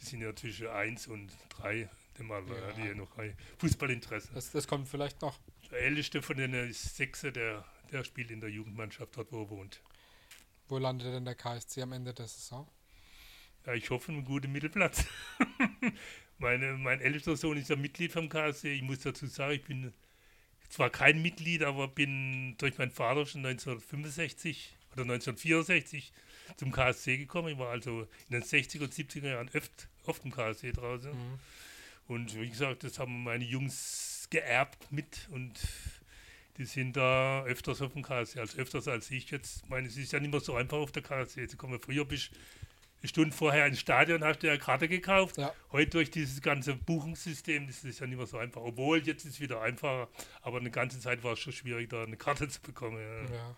Die 0.00 0.04
sind 0.04 0.22
ja 0.22 0.34
zwischen 0.34 0.68
eins 0.68 1.06
und 1.06 1.30
drei, 1.50 1.88
dem 2.18 2.30
Alter, 2.30 2.54
ja. 2.54 2.72
Die 2.72 2.88
ja 2.88 2.94
noch 2.94 3.10
Fußballinteresse. 3.58 4.30
Das, 4.34 4.50
das 4.50 4.66
kommt 4.66 4.88
vielleicht 4.88 5.20
noch. 5.20 5.38
Der 5.70 5.80
älteste 5.80 6.22
von 6.22 6.36
denen 6.36 6.70
ist 6.70 6.96
Sechse, 6.96 7.32
der, 7.32 7.64
der 7.92 8.04
spielt 8.04 8.30
in 8.30 8.40
der 8.40 8.50
Jugendmannschaft 8.50 9.16
dort, 9.16 9.32
wo 9.32 9.42
er 9.42 9.50
wohnt. 9.50 9.80
Wo 10.68 10.78
landet 10.78 11.12
denn 11.12 11.24
der 11.24 11.34
KSC 11.34 11.82
am 11.82 11.92
Ende 11.92 12.14
der 12.14 12.28
Saison? 12.28 12.68
Ja, 13.66 13.74
ich 13.74 13.90
hoffe, 13.90 14.12
einen 14.12 14.24
guten 14.24 14.52
Mittelplatz. 14.52 15.04
Meine, 16.38 16.72
mein 16.78 17.00
ältester 17.00 17.36
Sohn 17.36 17.58
ist 17.58 17.68
ja 17.68 17.76
Mitglied 17.76 18.12
vom 18.12 18.30
KSC. 18.30 18.72
Ich 18.72 18.82
muss 18.82 19.00
dazu 19.00 19.26
sagen, 19.26 19.54
ich 19.54 19.64
bin 19.64 19.92
zwar 20.70 20.88
kein 20.88 21.20
Mitglied, 21.20 21.62
aber 21.62 21.88
bin 21.88 22.56
durch 22.56 22.78
meinen 22.78 22.90
Vater 22.90 23.26
schon 23.26 23.44
1965 23.44 24.74
oder 24.92 25.02
1964 25.02 26.12
zum 26.56 26.72
KSC 26.72 27.18
gekommen. 27.18 27.48
Ich 27.48 27.58
war 27.58 27.68
also 27.68 28.02
in 28.28 28.40
den 28.40 28.42
60er 28.42 28.84
und 28.84 28.94
70er 28.94 29.28
Jahren 29.28 29.50
oft, 29.54 29.88
oft 30.06 30.24
im 30.24 30.30
KSC 30.30 30.72
draußen. 30.72 31.10
Mhm. 31.10 31.38
Und 32.08 32.40
wie 32.40 32.48
gesagt, 32.48 32.84
das 32.84 32.98
haben 32.98 33.22
meine 33.22 33.44
Jungs 33.44 34.26
geerbt 34.30 34.90
mit 34.90 35.28
und 35.30 35.60
die 36.60 36.66
sind 36.66 36.94
da 36.94 37.42
öfters 37.44 37.80
auf 37.80 37.94
dem 37.94 38.02
KSC, 38.02 38.38
als 38.38 38.54
öfters 38.54 38.86
als 38.86 39.10
ich 39.10 39.30
jetzt. 39.30 39.62
Ich 39.64 39.70
meine, 39.70 39.88
es 39.88 39.96
ist 39.96 40.12
ja 40.12 40.20
nicht 40.20 40.30
mehr 40.30 40.40
so 40.40 40.54
einfach 40.56 40.76
auf 40.76 40.92
der 40.92 41.02
KSC. 41.02 41.40
Jetzt 41.40 41.56
kommen 41.56 41.80
früher 41.80 42.04
bist 42.04 42.32
eine 43.00 43.08
Stunde 43.08 43.34
vorher 43.34 43.64
ins 43.64 43.80
Stadion, 43.80 44.22
hast 44.22 44.42
du 44.42 44.46
ja 44.46 44.58
Karte 44.58 44.86
gekauft. 44.86 45.38
Ja. 45.38 45.54
Heute 45.72 45.92
durch 45.92 46.10
dieses 46.10 46.42
ganze 46.42 46.74
Buchungssystem 46.74 47.66
ist 47.66 47.82
es 47.82 47.98
ja 47.98 48.06
nicht 48.06 48.18
mehr 48.18 48.26
so 48.26 48.36
einfach. 48.36 48.60
Obwohl, 48.60 48.98
jetzt 48.98 49.24
ist 49.24 49.36
es 49.36 49.40
wieder 49.40 49.62
einfacher. 49.62 50.08
Aber 50.42 50.58
eine 50.58 50.70
ganze 50.70 51.00
Zeit 51.00 51.24
war 51.24 51.32
es 51.32 51.38
schon 51.38 51.54
schwierig, 51.54 51.88
da 51.88 52.02
eine 52.02 52.18
Karte 52.18 52.46
zu 52.50 52.60
bekommen. 52.60 52.98
Ja, 53.00 53.34
Ja. 53.34 53.56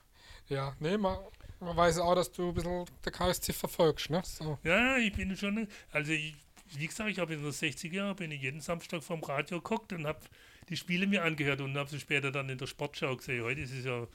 Ja, 0.49 0.77
nee, 0.81 0.97
man, 0.97 1.19
man 1.61 1.77
weiß 1.77 1.99
auch, 1.99 2.15
dass 2.15 2.31
du 2.31 2.49
ein 2.49 2.55
bisschen 2.55 2.85
der 3.05 3.13
KSC 3.13 3.53
verfolgst, 3.53 4.11
ne? 4.11 4.23
So. 4.25 4.59
ja 4.65 4.99
ich 4.99 5.13
bin 5.13 5.37
schon, 5.37 5.67
also 5.91 6.13
ich, 6.13 6.35
wie 6.75 6.87
gesagt, 6.87 7.11
ich 7.11 7.19
habe 7.19 7.35
in 7.35 7.43
den 7.43 7.51
60er 7.51 7.93
Jahren, 7.93 8.17
bin 8.17 8.31
ich 8.31 8.43
jeden 8.43 8.61
Samstag 8.61 9.03
vom 9.03 9.23
Radio 9.23 9.59
geguckt 9.59 9.93
und 9.93 10.07
habe 10.07 10.21
die 10.69 10.77
Spiele 10.77 11.07
mir 11.07 11.23
angehört 11.25 11.61
und 11.61 11.77
habe 11.77 11.91
sie 11.91 12.01
später 12.01 12.31
dann 12.33 12.49
in 12.49 12.59
der 12.59 12.67
Sportschau 12.67 13.17
gesehen. 13.17 13.43
Heute 13.45 13.61
ist 13.63 13.73
es 13.73 13.85
ja 13.85 14.07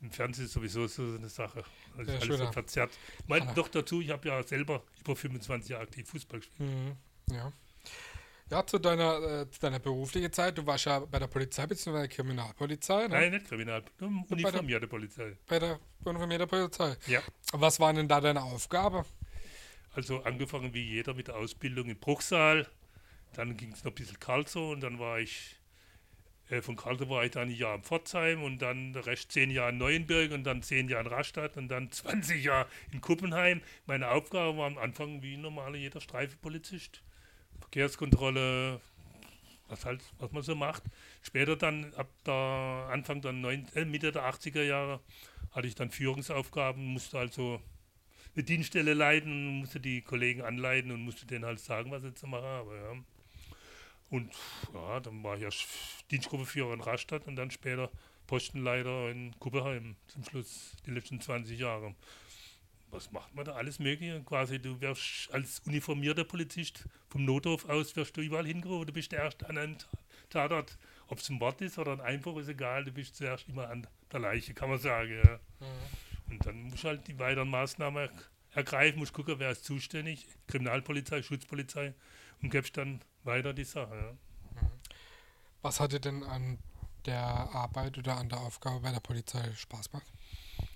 im 0.00 0.10
Fernsehen 0.10 0.48
sowieso 0.48 0.86
so 0.86 1.02
eine 1.02 1.28
Sache. 1.28 1.62
Also 1.96 2.10
Ja, 2.12 2.18
alles 2.20 2.38
so 2.38 2.52
verzerrt. 2.52 2.90
Mein, 3.26 3.42
Ah. 3.46 3.52
Doch 3.54 3.68
dazu, 3.68 4.00
ich 4.00 4.10
habe 4.10 4.28
ja 4.28 4.42
selber 4.42 4.82
über 5.00 5.14
25 5.14 5.70
Jahre 5.70 5.82
aktiv 5.84 6.08
Fußball 6.08 6.40
gespielt. 6.40 6.70
Mhm. 6.70 6.96
Ja. 7.34 7.52
Ja, 8.50 8.66
zu 8.66 8.80
deiner, 8.80 9.42
äh, 9.42 9.50
zu 9.50 9.60
deiner 9.60 9.78
beruflichen 9.78 10.32
Zeit. 10.32 10.58
Du 10.58 10.66
warst 10.66 10.84
ja 10.86 10.98
bei 10.98 11.20
der 11.20 11.28
Polizei 11.28 11.66
bzw. 11.68 11.92
der 11.92 12.08
Kriminalpolizei, 12.08 13.02
ne? 13.02 13.08
Nein, 13.10 13.30
nicht 13.30 13.46
Kriminal, 13.46 13.84
uniformierte 14.28 14.88
Polizei. 14.88 15.36
Bei 15.46 15.60
der 15.60 15.78
uniformierten 16.02 16.48
Polizei. 16.48 16.96
Ja. 17.06 17.22
Was 17.52 17.78
war 17.78 17.92
denn 17.92 18.08
da 18.08 18.20
deine 18.20 18.42
Aufgabe? 18.42 19.04
Also 19.92 20.22
angefangen 20.24 20.74
wie 20.74 20.82
jeder 20.82 21.14
mit 21.14 21.28
der 21.28 21.36
Ausbildung 21.36 21.88
in 21.88 21.98
Bruchsal, 21.98 22.66
Dann 23.34 23.56
ging 23.56 23.70
es 23.72 23.84
noch 23.84 23.92
ein 23.92 23.94
bisschen 23.94 24.18
Karlsruhe 24.18 24.72
und 24.72 24.80
dann 24.80 24.98
war 24.98 25.20
ich, 25.20 25.59
äh, 26.50 26.62
von 26.62 26.76
Karlsruhe 26.76 27.08
war 27.08 27.24
ich 27.24 27.30
dann 27.30 27.48
ein 27.48 27.54
Jahr 27.54 27.76
in 27.76 27.82
Pforzheim 27.82 28.42
und 28.42 28.60
dann 28.60 28.94
Rest 28.94 29.32
zehn 29.32 29.50
Jahre 29.50 29.70
in 29.70 29.78
Neuenburg 29.78 30.32
und 30.32 30.44
dann 30.44 30.62
zehn 30.62 30.88
Jahre 30.88 31.06
in 31.06 31.12
Rastatt 31.12 31.56
und 31.56 31.68
dann 31.68 31.90
20 31.92 32.44
Jahre 32.44 32.66
in 32.92 33.00
Kuppenheim. 33.00 33.62
Meine 33.86 34.10
Aufgabe 34.10 34.58
war 34.58 34.66
am 34.66 34.78
Anfang 34.78 35.22
wie 35.22 35.36
normaler 35.36 35.76
jeder 35.76 36.00
Streifenpolizist. 36.00 37.02
Verkehrskontrolle, 37.60 38.80
was 39.68 39.84
halt, 39.84 40.02
was 40.18 40.32
man 40.32 40.42
so 40.42 40.54
macht. 40.54 40.82
Später 41.22 41.56
dann, 41.56 41.94
ab 41.94 42.08
der 42.26 42.88
Anfang 42.90 43.20
der 43.20 43.32
neun, 43.32 43.66
äh, 43.74 43.84
Mitte 43.84 44.10
der 44.12 44.24
80er 44.24 44.62
Jahre, 44.62 45.00
hatte 45.52 45.68
ich 45.68 45.74
dann 45.74 45.90
Führungsaufgaben, 45.90 46.84
musste 46.84 47.18
also 47.18 47.60
eine 48.34 48.44
Dienststelle 48.44 48.94
leiten, 48.94 49.58
musste 49.60 49.80
die 49.80 50.02
Kollegen 50.02 50.42
anleiten 50.42 50.90
und 50.90 51.02
musste 51.02 51.26
denen 51.26 51.44
halt 51.44 51.60
sagen, 51.60 51.90
was 51.90 52.02
sie 52.02 52.14
zu 52.14 52.26
machen 52.26 52.44
haben. 52.44 52.70
Ja. 52.70 53.19
Und 54.10 54.32
ja, 54.74 55.00
dann 55.00 55.22
war 55.22 55.36
ich 55.36 55.42
ja 55.42 55.50
Dienstgruppeführer 56.10 56.74
in 56.74 56.80
Rastatt 56.80 57.26
und 57.26 57.36
dann 57.36 57.50
später 57.50 57.90
Postenleiter 58.26 59.10
in 59.10 59.38
Kuppeheim 59.38 59.96
zum 60.08 60.24
Schluss 60.24 60.76
die 60.84 60.90
letzten 60.90 61.20
20 61.20 61.58
Jahre. 61.58 61.94
Was 62.90 63.12
macht 63.12 63.34
man 63.34 63.44
da? 63.44 63.52
Alles 63.52 63.78
Mögliche. 63.78 64.20
Quasi, 64.22 64.58
du 64.58 64.80
wirst 64.80 65.32
als 65.32 65.60
uniformierter 65.60 66.24
Polizist 66.24 66.88
vom 67.08 67.24
Nothof 67.24 67.68
aus 67.68 67.94
wirst 67.94 68.16
du 68.16 68.20
überall 68.20 68.46
hingerufen. 68.46 68.88
Du 68.88 68.92
bist 68.92 69.12
der 69.12 69.20
Erste 69.20 69.48
an 69.48 69.58
einem 69.58 69.76
Tatort. 70.28 70.76
Ob 71.06 71.18
es 71.18 71.28
ein 71.28 71.40
Wort 71.40 71.60
ist 71.60 71.78
oder 71.78 71.92
ein 71.92 72.00
Einbruch, 72.00 72.38
ist 72.38 72.48
egal. 72.48 72.84
Du 72.84 72.92
bist 72.92 73.16
zuerst 73.16 73.48
immer 73.48 73.68
an 73.68 73.86
der 74.12 74.20
Leiche, 74.20 74.54
kann 74.54 74.70
man 74.70 74.78
sagen. 74.78 75.20
Ja. 75.24 75.40
Mhm. 75.60 76.32
Und 76.32 76.46
dann 76.46 76.62
musst 76.62 76.84
du 76.84 76.88
halt 76.88 77.06
die 77.06 77.18
weiteren 77.18 77.48
Maßnahmen 77.48 78.08
ergreifen, 78.52 78.98
musst 78.98 79.12
gucken, 79.12 79.36
wer 79.38 79.50
ist 79.50 79.64
zuständig. 79.64 80.26
Kriminalpolizei, 80.48 81.22
Schutzpolizei 81.22 81.94
und 82.42 82.50
gibst 82.50 82.76
dann 82.76 83.00
weiter 83.24 83.52
die 83.52 83.64
Sache. 83.64 83.94
Ja. 83.94 84.62
Mhm. 84.62 84.70
Was 85.62 85.80
hat 85.80 85.92
dir 85.92 86.00
denn 86.00 86.22
an 86.22 86.58
der 87.06 87.20
Arbeit 87.20 87.98
oder 87.98 88.16
an 88.16 88.28
der 88.28 88.40
Aufgabe 88.40 88.80
bei 88.80 88.92
der 88.92 89.00
Polizei 89.00 89.52
Spaß 89.54 89.90
gemacht? 89.90 90.06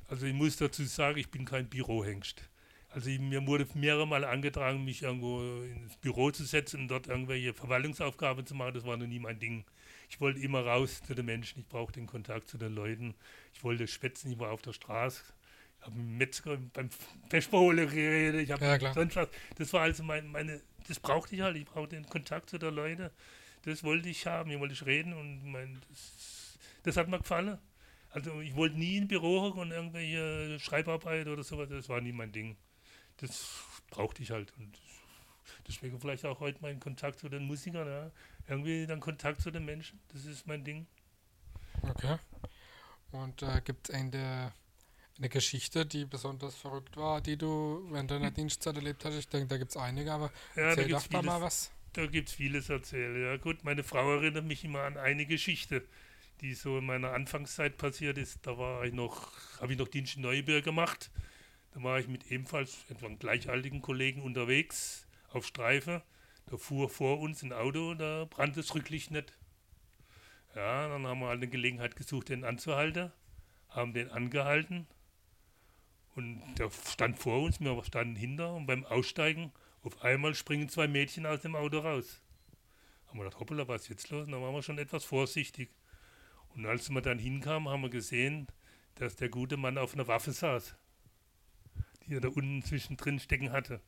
Also 0.08 0.26
ich 0.26 0.34
muss 0.34 0.56
dazu 0.56 0.84
sagen, 0.84 1.18
ich 1.18 1.30
bin 1.30 1.44
kein 1.44 1.68
Bürohengst. 1.68 2.42
Also 2.90 3.10
ich, 3.10 3.18
mir 3.18 3.44
wurde 3.46 3.66
mehrere 3.74 4.06
Mal 4.06 4.24
angetragen, 4.24 4.84
mich 4.84 5.02
irgendwo 5.02 5.40
ins 5.64 5.96
Büro 5.96 6.30
zu 6.30 6.44
setzen 6.44 6.82
und 6.82 6.88
dort 6.88 7.08
irgendwelche 7.08 7.52
Verwaltungsaufgaben 7.52 8.46
zu 8.46 8.54
machen. 8.54 8.74
Das 8.74 8.84
war 8.84 8.96
noch 8.96 9.06
nie 9.06 9.18
mein 9.18 9.40
Ding. 9.40 9.64
Ich 10.08 10.20
wollte 10.20 10.38
immer 10.40 10.64
raus 10.64 11.02
zu 11.04 11.14
den 11.14 11.26
Menschen. 11.26 11.62
Ich 11.62 11.68
brauchte 11.68 11.98
den 11.98 12.06
Kontakt 12.06 12.48
zu 12.48 12.56
den 12.56 12.72
Leuten. 12.74 13.14
Ich 13.52 13.64
wollte 13.64 13.88
schwätzen. 13.88 14.30
Ich 14.30 14.38
war 14.38 14.52
auf 14.52 14.62
der 14.62 14.74
Straße. 14.74 15.22
Ich 15.80 15.86
habe 15.86 15.96
mit 15.96 16.18
Metzger 16.18 16.56
beim 16.72 16.88
Vesperhole 17.28 17.86
geredet. 17.88 18.42
Ich 18.42 18.52
habe 18.52 18.64
ja, 18.64 18.92
sonst 18.94 19.16
was. 19.16 19.28
Das 19.56 19.72
war 19.72 19.82
also 19.82 20.04
mein, 20.04 20.28
meine, 20.28 20.60
das 20.88 21.00
brauchte 21.00 21.34
ich 21.34 21.42
halt. 21.42 21.56
Ich 21.56 21.64
brauchte 21.64 21.96
den 21.96 22.06
Kontakt 22.06 22.50
zu 22.50 22.58
den 22.58 22.74
Leuten. 22.74 23.10
Das 23.62 23.82
wollte 23.82 24.08
ich 24.08 24.26
haben. 24.26 24.50
Hier 24.50 24.60
wollte 24.60 24.74
ich 24.74 24.84
reden 24.84 25.12
und 25.12 25.50
mein, 25.50 25.80
das, 25.88 26.58
das 26.82 26.96
hat 26.96 27.08
mir 27.08 27.18
gefallen. 27.18 27.58
Also 28.10 28.40
ich 28.40 28.54
wollte 28.54 28.78
nie 28.78 28.96
in 28.96 29.08
Büro 29.08 29.42
hocken 29.42 29.60
und 29.60 29.70
irgendwelche 29.72 30.60
Schreibarbeit 30.60 31.26
oder 31.26 31.42
sowas, 31.42 31.68
das 31.68 31.88
war 31.88 32.00
nie 32.00 32.12
mein 32.12 32.30
Ding. 32.30 32.56
Das 33.16 33.64
brauchte 33.90 34.22
ich 34.22 34.30
halt. 34.30 34.52
Und 34.56 34.78
deswegen 35.66 35.98
vielleicht 35.98 36.24
auch 36.24 36.38
heute 36.38 36.58
mein 36.60 36.78
Kontakt 36.78 37.18
zu 37.18 37.28
den 37.28 37.44
Musikern, 37.44 37.88
ja. 37.88 38.10
Irgendwie 38.46 38.86
dann 38.86 39.00
Kontakt 39.00 39.40
zu 39.40 39.50
den 39.50 39.64
Menschen, 39.64 39.98
das 40.12 40.26
ist 40.26 40.46
mein 40.46 40.62
Ding. 40.62 40.86
Okay. 41.82 42.18
Und 43.10 43.42
äh, 43.42 43.60
gibt 43.64 43.88
es 43.88 43.94
eine, 43.94 44.52
eine 45.16 45.28
Geschichte, 45.28 45.86
die 45.86 46.04
besonders 46.04 46.56
verrückt 46.56 46.96
war, 46.96 47.20
die 47.20 47.36
du 47.36 47.86
während 47.90 48.10
deiner 48.10 48.28
hm. 48.28 48.34
Dienstzeit 48.34 48.76
erlebt 48.76 49.04
hast? 49.04 49.14
Ich 49.14 49.28
denke, 49.28 49.48
da 49.48 49.58
gibt 49.58 49.70
es 49.70 49.76
einige, 49.76 50.12
aber 50.12 50.32
ja, 50.56 50.62
erzähl 50.62 50.88
da 50.88 50.98
doch 50.98 51.06
da 51.06 51.22
mal 51.22 51.40
was. 51.40 51.70
Da 51.92 52.06
gibt 52.06 52.28
es 52.28 52.34
vieles 52.34 52.68
erzählen. 52.68 53.22
Ja 53.22 53.36
gut, 53.36 53.62
meine 53.62 53.84
Frau 53.84 54.14
erinnert 54.14 54.44
mich 54.44 54.64
immer 54.64 54.82
an 54.82 54.96
eine 54.96 55.26
Geschichte 55.26 55.84
die 56.40 56.54
so 56.54 56.78
in 56.78 56.86
meiner 56.86 57.12
Anfangszeit 57.12 57.76
passiert 57.76 58.18
ist. 58.18 58.46
Da 58.46 58.58
war 58.58 58.84
ich 58.84 58.92
noch, 58.92 59.32
habe 59.60 59.72
ich 59.72 59.78
noch 59.78 59.88
Dienst 59.88 60.16
in 60.16 60.22
Neuburg 60.22 60.64
gemacht. 60.64 61.10
Da 61.72 61.82
war 61.82 61.98
ich 61.98 62.08
mit 62.08 62.30
ebenfalls 62.30 62.84
etwa 62.88 63.08
gleichaltigen 63.08 63.82
Kollegen 63.82 64.22
unterwegs 64.22 65.06
auf 65.30 65.46
Streife. 65.46 66.02
Da 66.46 66.56
fuhr 66.56 66.88
vor 66.88 67.20
uns 67.20 67.42
ein 67.42 67.52
Auto, 67.52 67.94
da 67.94 68.26
brannte 68.28 68.60
das 68.60 68.74
Rücklicht 68.74 69.10
nicht. 69.10 69.32
Ja, 70.54 70.88
dann 70.88 71.06
haben 71.06 71.20
wir 71.20 71.28
halt 71.28 71.38
eine 71.38 71.48
Gelegenheit 71.48 71.96
gesucht, 71.96 72.28
den 72.28 72.44
anzuhalten, 72.44 73.10
haben 73.70 73.92
den 73.92 74.10
angehalten 74.10 74.86
und 76.16 76.42
der 76.58 76.70
stand 76.70 77.18
vor 77.18 77.42
uns, 77.42 77.60
wir 77.60 77.84
standen 77.84 78.16
hinter 78.16 78.54
und 78.54 78.66
beim 78.66 78.84
Aussteigen 78.84 79.52
auf 79.82 80.02
einmal 80.02 80.34
springen 80.34 80.68
zwei 80.68 80.88
Mädchen 80.88 81.26
aus 81.26 81.42
dem 81.42 81.56
Auto 81.56 81.78
raus. 81.78 82.22
Haben 83.06 83.18
wir 83.18 83.24
gedacht, 83.24 83.40
hoppala, 83.40 83.68
was 83.68 83.82
ist 83.82 83.88
jetzt 83.88 84.10
los? 84.10 84.26
Und 84.26 84.32
dann 84.32 84.40
waren 84.40 84.54
wir 84.54 84.62
schon 84.62 84.78
etwas 84.78 85.04
vorsichtig. 85.04 85.70
Und 86.54 86.66
als 86.66 86.88
wir 86.88 87.02
dann 87.02 87.18
hinkamen, 87.18 87.68
haben 87.68 87.82
wir 87.82 87.90
gesehen, 87.90 88.46
dass 88.94 89.16
der 89.16 89.28
gute 89.28 89.56
Mann 89.56 89.76
auf 89.76 89.94
einer 89.94 90.06
Waffe 90.06 90.32
saß, 90.32 90.74
die 92.06 92.14
er 92.14 92.20
da 92.20 92.28
unten 92.28 92.62
zwischendrin 92.62 93.18
stecken 93.18 93.52
hatte. 93.52 93.80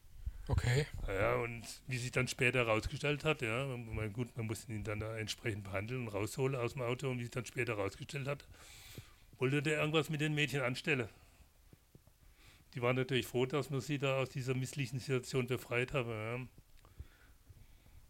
Okay. 0.48 0.86
Ja, 1.08 1.36
und 1.36 1.64
wie 1.88 1.98
sich 1.98 2.12
dann 2.12 2.28
später 2.28 2.60
herausgestellt 2.60 3.24
hat, 3.24 3.42
ja, 3.42 3.66
man, 3.66 4.12
gut, 4.12 4.36
man 4.36 4.46
musste 4.46 4.72
ihn 4.72 4.84
dann 4.84 5.00
da 5.00 5.16
entsprechend 5.16 5.64
behandeln 5.64 6.02
und 6.02 6.08
rausholen 6.08 6.54
aus 6.54 6.74
dem 6.74 6.82
Auto 6.82 7.10
und 7.10 7.18
wie 7.18 7.24
sich 7.24 7.32
dann 7.32 7.46
später 7.46 7.76
herausgestellt 7.76 8.28
hat, 8.28 8.46
wollte 9.38 9.62
der 9.62 9.78
irgendwas 9.78 10.08
mit 10.08 10.20
den 10.20 10.34
Mädchen 10.34 10.60
anstellen. 10.60 11.08
Die 12.76 12.82
waren 12.82 12.94
natürlich 12.94 13.26
froh, 13.26 13.46
dass 13.46 13.70
wir 13.70 13.80
sie 13.80 13.98
da 13.98 14.18
aus 14.18 14.28
dieser 14.28 14.54
misslichen 14.54 15.00
Situation 15.00 15.46
befreit 15.46 15.94
haben. 15.94 16.10
Ja. 16.10 16.46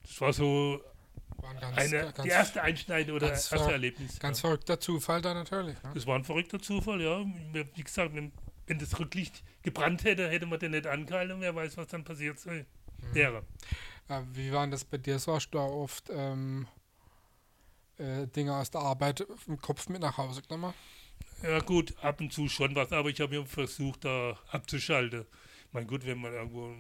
Das 0.02 0.20
war 0.20 0.32
so 0.32 0.80
Ganz, 1.40 1.78
eine, 1.78 2.12
ganz, 2.12 2.22
die 2.22 2.28
erste 2.28 2.62
Einschneide 2.62 3.12
oder 3.12 3.30
erste 3.30 3.56
Erlebnis. 3.56 4.18
Ganz 4.18 4.38
ja. 4.38 4.48
verrückter 4.48 4.80
Zufall 4.80 5.22
da 5.22 5.34
natürlich. 5.34 5.80
Ne? 5.84 5.92
Das 5.94 6.04
war 6.06 6.16
ein 6.16 6.24
verrückter 6.24 6.60
Zufall, 6.60 7.00
ja. 7.00 7.24
Wie 7.52 7.82
gesagt, 7.82 8.14
wenn, 8.16 8.32
wenn 8.66 8.78
das 8.80 8.98
Rücklicht 8.98 9.44
gebrannt 9.62 10.02
hätte, 10.02 10.28
hätte 10.28 10.46
man 10.46 10.58
den 10.58 10.72
nicht 10.72 10.88
angehalten 10.88 11.36
und 11.36 11.42
wer 11.42 11.54
weiß, 11.54 11.76
was 11.76 11.86
dann 11.86 12.02
passiert 12.02 12.44
mhm. 12.44 12.66
wäre. 13.12 13.44
Äh, 14.08 14.22
wie 14.32 14.50
war 14.50 14.66
das 14.66 14.84
bei 14.84 14.98
dir 14.98 15.20
so? 15.20 15.34
Hast 15.34 15.50
du 15.50 15.58
da 15.58 15.64
oft 15.64 16.10
ähm, 16.10 16.66
äh, 17.98 18.26
Dinge 18.26 18.56
aus 18.56 18.70
der 18.72 18.80
Arbeit 18.80 19.24
im 19.46 19.60
Kopf 19.60 19.88
mit 19.88 20.00
nach 20.00 20.16
Hause 20.16 20.42
genommen? 20.42 20.74
Ja 21.42 21.60
gut, 21.60 21.94
ab 22.02 22.20
und 22.20 22.32
zu 22.32 22.48
schon 22.48 22.74
was, 22.74 22.92
aber 22.92 23.10
ich 23.10 23.20
habe 23.20 23.38
mir 23.38 23.46
versucht, 23.46 24.04
da 24.04 24.38
abzuschalten 24.50 25.26
mein 25.76 25.86
Gott, 25.86 26.06
wenn 26.06 26.18
man 26.18 26.32
irgendwo 26.32 26.74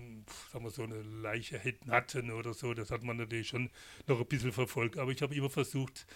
sagen 0.50 0.64
wir, 0.64 0.70
so 0.70 0.82
eine 0.82 1.02
Leiche 1.02 1.58
hätten 1.58 1.90
hatten 1.90 2.30
oder 2.30 2.54
so, 2.54 2.72
das 2.72 2.90
hat 2.90 3.02
man 3.02 3.18
natürlich 3.18 3.48
schon 3.48 3.68
noch 4.06 4.18
ein 4.18 4.26
bisschen 4.26 4.52
verfolgt. 4.52 4.96
Aber 4.98 5.12
ich 5.12 5.20
habe 5.20 5.34
immer 5.34 5.50
versucht, 5.50 6.06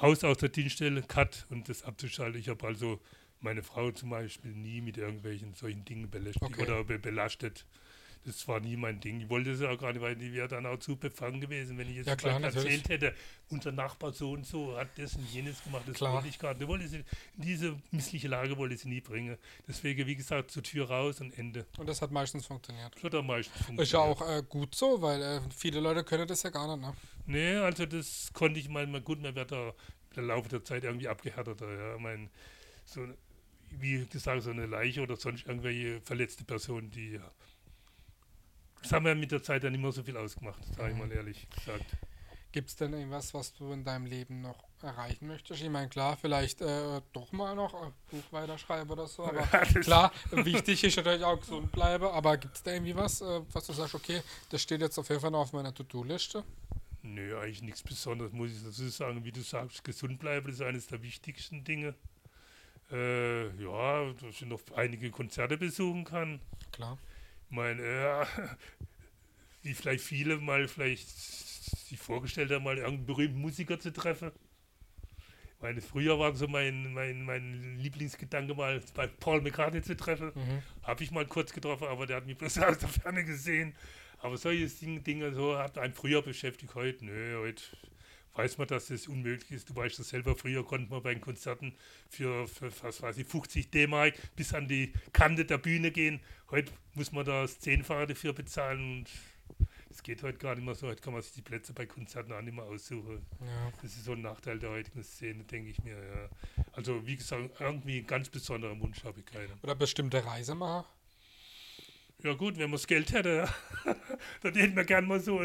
raus 0.00 0.22
aus 0.22 0.38
der 0.38 0.48
Dienststelle, 0.48 1.02
Cut 1.02 1.46
und 1.50 1.68
das 1.68 1.82
abzuschalten. 1.82 2.40
Ich 2.40 2.48
habe 2.48 2.64
also 2.66 3.00
meine 3.40 3.64
Frau 3.64 3.90
zum 3.90 4.10
Beispiel 4.10 4.52
nie 4.52 4.80
mit 4.80 4.96
irgendwelchen 4.96 5.54
solchen 5.54 5.84
Dingen 5.84 6.08
belästigt 6.08 6.44
okay. 6.44 6.62
oder 6.62 6.84
be 6.84 7.00
belastet 7.00 7.66
das 8.24 8.46
war 8.48 8.60
nie 8.60 8.76
mein 8.76 9.00
Ding. 9.00 9.20
Ich 9.20 9.30
wollte 9.30 9.52
es 9.52 9.60
ja 9.60 9.70
auch 9.70 9.78
gar 9.78 9.92
nicht, 9.92 10.02
weil 10.02 10.14
die 10.14 10.32
wäre 10.32 10.46
dann 10.46 10.66
auch 10.66 10.78
zu 10.78 10.96
befangen 10.96 11.40
gewesen, 11.40 11.78
wenn 11.78 11.88
ich 11.88 11.96
jetzt 11.96 12.06
ja, 12.06 12.16
klar, 12.16 12.40
erzählt 12.42 12.88
hätte, 12.88 13.14
unser 13.48 13.72
Nachbar 13.72 14.12
so 14.12 14.32
und 14.32 14.46
so 14.46 14.76
hat 14.76 14.88
das 14.96 15.16
und 15.16 15.26
jenes 15.32 15.62
gemacht, 15.64 15.84
das 15.86 15.96
klar. 15.96 16.14
wollte 16.14 16.28
ich 16.28 16.38
gar 16.38 16.54
nicht. 16.54 16.68
Wollte 16.68 16.86
sie, 16.86 16.98
in 16.98 17.04
diese 17.42 17.76
missliche 17.90 18.28
Lage 18.28 18.56
wollte 18.58 18.74
ich 18.74 18.82
sie 18.82 18.88
nie 18.88 19.00
bringen. 19.00 19.38
Deswegen, 19.66 20.06
wie 20.06 20.16
gesagt, 20.16 20.50
zur 20.50 20.62
Tür 20.62 20.88
raus 20.90 21.20
und 21.20 21.36
Ende. 21.38 21.66
Und 21.78 21.88
das 21.88 22.02
hat 22.02 22.10
meistens 22.10 22.46
funktioniert. 22.46 22.94
Das 22.94 23.04
hat 23.04 23.14
am 23.14 23.26
meisten 23.26 23.52
funktioniert. 23.52 23.86
Ist 23.86 23.92
ja 23.92 24.00
auch 24.00 24.20
äh, 24.28 24.42
gut 24.46 24.74
so, 24.74 25.00
weil 25.00 25.22
äh, 25.22 25.40
viele 25.56 25.80
Leute 25.80 26.04
können 26.04 26.28
das 26.28 26.42
ja 26.42 26.50
gar 26.50 26.76
nicht, 26.76 26.86
ne? 26.86 26.94
Nee, 27.26 27.56
also 27.56 27.86
das 27.86 28.30
konnte 28.34 28.60
ich 28.60 28.68
mal, 28.68 28.86
mal 28.86 29.00
gut, 29.00 29.22
man 29.22 29.34
wird 29.34 29.52
da 29.52 29.72
im 30.16 30.26
Laufe 30.26 30.48
der 30.48 30.62
Zeit 30.64 30.84
irgendwie 30.84 31.08
abgehärteter, 31.08 31.72
ja. 31.72 31.94
Ich 31.94 32.00
mein, 32.00 32.28
so, 32.84 33.06
wie 33.70 34.04
gesagt, 34.06 34.42
so 34.42 34.50
eine 34.50 34.66
Leiche 34.66 35.00
oder 35.00 35.16
sonst 35.16 35.46
irgendwelche 35.46 36.00
verletzte 36.02 36.44
Person, 36.44 36.90
die 36.90 37.18
das 38.82 38.92
haben 38.92 39.04
wir 39.04 39.14
mit 39.14 39.30
der 39.30 39.42
Zeit 39.42 39.64
ja 39.64 39.70
nicht 39.70 39.80
mehr 39.80 39.92
so 39.92 40.02
viel 40.02 40.16
ausgemacht, 40.16 40.62
sage 40.76 40.92
ich 40.92 40.98
mal 40.98 41.10
ehrlich 41.12 41.48
gesagt. 41.50 41.84
Gibt 42.52 42.68
es 42.68 42.76
denn 42.76 42.92
irgendwas, 42.92 43.32
was 43.32 43.54
du 43.54 43.70
in 43.72 43.84
deinem 43.84 44.06
Leben 44.06 44.40
noch 44.40 44.64
erreichen 44.82 45.28
möchtest? 45.28 45.62
Ich 45.62 45.68
meine, 45.68 45.88
klar, 45.88 46.16
vielleicht 46.16 46.60
äh, 46.60 47.00
doch 47.12 47.30
mal 47.30 47.54
noch 47.54 47.74
ein 47.74 47.92
Buch 48.10 48.24
weiterschreiben 48.32 48.90
oder 48.90 49.06
so, 49.06 49.24
aber 49.24 49.40
ja, 49.52 49.64
klar, 49.80 50.12
wichtig 50.32 50.82
ist 50.82 50.96
natürlich 50.96 51.22
auch 51.22 51.38
gesund 51.38 51.70
bleiben, 51.70 52.06
aber 52.06 52.36
gibt 52.38 52.56
es 52.56 52.62
da 52.64 52.72
irgendwie 52.72 52.96
was, 52.96 53.20
äh, 53.20 53.40
was 53.52 53.66
du 53.66 53.72
sagst, 53.72 53.94
okay, 53.94 54.20
das 54.48 54.62
steht 54.62 54.80
jetzt 54.80 54.98
auf 54.98 55.08
jeden 55.08 55.20
Fall 55.20 55.30
noch 55.30 55.40
auf 55.40 55.52
meiner 55.52 55.72
To-Do-Liste? 55.72 56.42
Nö, 57.02 57.38
eigentlich 57.38 57.62
nichts 57.62 57.82
Besonderes, 57.84 58.32
muss 58.32 58.50
ich 58.50 58.64
dazu 58.64 58.88
sagen. 58.88 59.24
Wie 59.24 59.32
du 59.32 59.42
sagst, 59.42 59.84
gesund 59.84 60.18
bleiben 60.18 60.50
ist 60.50 60.60
eines 60.60 60.88
der 60.88 61.02
wichtigsten 61.02 61.62
Dinge. 61.62 61.94
Äh, 62.90 63.46
ja, 63.62 64.12
dass 64.14 64.34
ich 64.34 64.46
noch 64.46 64.60
einige 64.74 65.10
Konzerte 65.10 65.56
besuchen 65.56 66.04
kann. 66.04 66.40
Klar 66.72 66.98
meine, 67.50 67.82
ja, 67.82 68.26
wie 69.62 69.74
vielleicht 69.74 70.04
viele 70.04 70.38
mal 70.38 70.68
vielleicht 70.68 71.08
sich 71.08 71.98
vorgestellt 71.98 72.50
haben, 72.50 72.64
mal 72.64 72.78
irgendeinen 72.78 73.06
berühmten 73.06 73.40
Musiker 73.40 73.78
zu 73.78 73.92
treffen. 73.92 74.30
Ich 75.56 75.62
meine, 75.62 75.80
früher 75.82 76.18
war 76.18 76.34
so 76.34 76.48
mein, 76.48 76.94
mein, 76.94 77.22
mein 77.24 77.78
Lieblingsgedanke 77.78 78.54
mal 78.54 78.80
bei 78.94 79.06
Paul 79.06 79.42
McCartney 79.42 79.82
zu 79.82 79.96
treffen. 79.96 80.32
Mhm. 80.34 80.62
Habe 80.82 81.04
ich 81.04 81.10
mal 81.10 81.26
kurz 81.26 81.52
getroffen, 81.52 81.86
aber 81.86 82.06
der 82.06 82.16
hat 82.16 82.26
mich 82.26 82.38
bloß 82.38 82.58
aus 82.60 82.78
der 82.78 82.88
Ferne 82.88 83.24
gesehen. 83.24 83.74
Aber 84.20 84.36
solche 84.36 84.66
Dinge 85.00 85.32
so 85.32 85.58
hat 85.58 85.78
einen 85.78 85.94
früher 85.94 86.22
beschäftigt, 86.22 86.74
heute, 86.74 87.04
nö, 87.04 87.38
heute 87.42 87.62
weiß 88.40 88.56
man, 88.58 88.68
dass 88.68 88.86
das 88.86 89.06
unmöglich 89.06 89.50
ist. 89.50 89.68
Du 89.68 89.76
weißt 89.76 89.98
das 89.98 90.08
selber, 90.08 90.34
früher 90.34 90.64
konnte 90.64 90.90
man 90.90 91.02
bei 91.02 91.12
den 91.12 91.20
Konzerten 91.20 91.74
für, 92.08 92.48
für 92.48 92.72
was 92.82 93.02
weiß 93.02 93.18
ich, 93.18 93.26
50 93.26 93.70
D-Mark 93.70 94.14
bis 94.34 94.54
an 94.54 94.66
die 94.66 94.92
Kante 95.12 95.44
der 95.44 95.58
Bühne 95.58 95.90
gehen. 95.90 96.20
Heute 96.50 96.72
muss 96.94 97.12
man 97.12 97.24
da 97.26 97.42
das 97.42 97.60
Zehnfache 97.60 98.06
dafür 98.06 98.32
bezahlen 98.32 99.00
und 99.00 99.10
es 99.90 100.02
geht 100.02 100.22
heute 100.22 100.38
gar 100.38 100.54
nicht 100.54 100.64
mehr 100.64 100.74
so. 100.74 100.86
Heute 100.86 101.02
kann 101.02 101.12
man 101.12 101.20
sich 101.22 101.32
die 101.32 101.42
Plätze 101.42 101.74
bei 101.74 101.84
Konzerten 101.84 102.32
auch 102.32 102.40
nicht 102.40 102.54
mehr 102.54 102.64
aussuchen. 102.64 103.26
Ja. 103.40 103.72
Das 103.82 103.92
ist 103.92 104.04
so 104.04 104.12
ein 104.12 104.22
Nachteil 104.22 104.58
der 104.58 104.70
heutigen 104.70 105.02
Szene, 105.02 105.44
denke 105.44 105.70
ich 105.70 105.82
mir. 105.82 105.96
Ja. 105.96 106.64
Also, 106.72 107.06
wie 107.06 107.16
gesagt, 107.16 107.60
irgendwie 107.60 107.98
einen 107.98 108.06
ganz 108.06 108.30
besonderen 108.30 108.80
Wunsch 108.80 109.04
habe 109.04 109.20
ich 109.20 109.26
keinen. 109.26 109.52
Oder 109.62 109.74
bestimmte 109.74 110.24
Reisemacher? 110.24 110.86
Ja 112.22 112.34
gut, 112.34 112.56
wenn 112.56 112.64
man 112.70 112.72
das 112.72 112.86
Geld 112.86 113.12
hätte, 113.12 113.48
dann 114.42 114.54
hätten 114.54 114.76
wir 114.76 114.84
gerne 114.84 115.06
mal 115.06 115.20
so, 115.20 115.40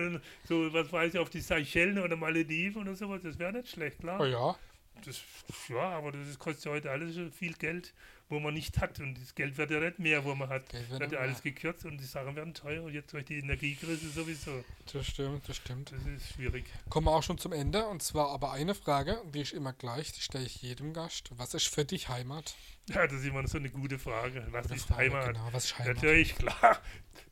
so, 0.47 0.73
was 0.73 0.91
weiß 0.91 1.13
ich, 1.13 1.19
auf 1.19 1.29
die 1.29 1.41
Seychellen 1.41 1.99
oder 1.99 2.15
Malediven 2.15 2.81
oder 2.81 2.95
sowas. 2.95 3.21
Das 3.23 3.39
wäre 3.39 3.53
nicht 3.53 3.69
schlecht, 3.69 3.99
klar. 3.99 4.19
Oh 4.19 4.25
ja. 4.25 4.55
Das, 5.03 5.21
ja, 5.69 5.89
aber 5.89 6.11
das 6.11 6.39
kostet 6.39 6.65
ja 6.65 6.71
heute 6.71 6.89
alles 6.89 7.17
viel 7.33 7.53
Geld 7.53 7.93
wo 8.29 8.39
man 8.39 8.53
nicht 8.53 8.79
hat. 8.79 8.99
Und 8.99 9.19
das 9.21 9.35
Geld 9.35 9.57
wird 9.57 9.71
ja 9.71 9.79
nicht 9.79 9.99
mehr, 9.99 10.23
wo 10.25 10.33
man 10.35 10.49
hat. 10.49 10.67
Geld 10.69 10.89
wird 10.89 11.11
ja 11.11 11.19
alles 11.19 11.41
gekürzt 11.41 11.85
und 11.85 11.97
die 11.97 12.05
Sachen 12.05 12.35
werden 12.35 12.53
teuer. 12.53 12.83
Und 12.83 12.93
jetzt 12.93 13.13
durch 13.13 13.25
die 13.25 13.39
Energiekrise 13.39 14.09
sowieso. 14.09 14.63
Das 14.91 15.05
stimmt, 15.05 15.47
das 15.47 15.57
stimmt. 15.57 15.91
Das 15.91 16.05
ist 16.05 16.33
schwierig. 16.33 16.65
Kommen 16.89 17.07
wir 17.07 17.11
auch 17.11 17.23
schon 17.23 17.37
zum 17.37 17.51
Ende. 17.51 17.85
Und 17.87 18.01
zwar 18.01 18.29
aber 18.29 18.51
eine 18.51 18.75
Frage, 18.75 19.21
die 19.33 19.41
ist 19.41 19.53
immer 19.53 19.73
gleich, 19.73 20.11
die 20.11 20.21
stelle 20.21 20.45
ich 20.45 20.61
jedem 20.61 20.93
Gast. 20.93 21.29
Was 21.37 21.53
ist 21.53 21.67
für 21.67 21.85
dich 21.85 22.09
Heimat? 22.09 22.55
Ja, 22.87 23.07
das 23.07 23.13
ist 23.13 23.25
immer 23.25 23.47
so 23.47 23.57
eine 23.57 23.69
gute 23.69 23.97
Frage. 23.97 24.45
Was 24.51 24.63
gute 24.63 24.75
ist 24.75 24.85
Frage, 24.85 25.01
Heimat? 25.01 25.33
Genau, 25.33 25.49
was 25.51 25.65
ist 25.65 25.79
Heimat? 25.79 25.95
Natürlich, 25.95 26.35
klar. 26.35 26.79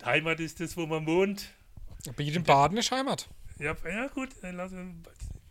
Heimat 0.04 0.39
ist 0.39 0.60
das, 0.60 0.76
wo 0.76 0.86
man 0.86 1.06
wohnt. 1.06 1.54
Bei 2.16 2.24
jedem 2.24 2.44
Baden 2.44 2.78
ist 2.78 2.92
Heimat. 2.92 3.30
Ja, 3.60 3.76
ja 3.86 4.08
gut, 4.08 4.30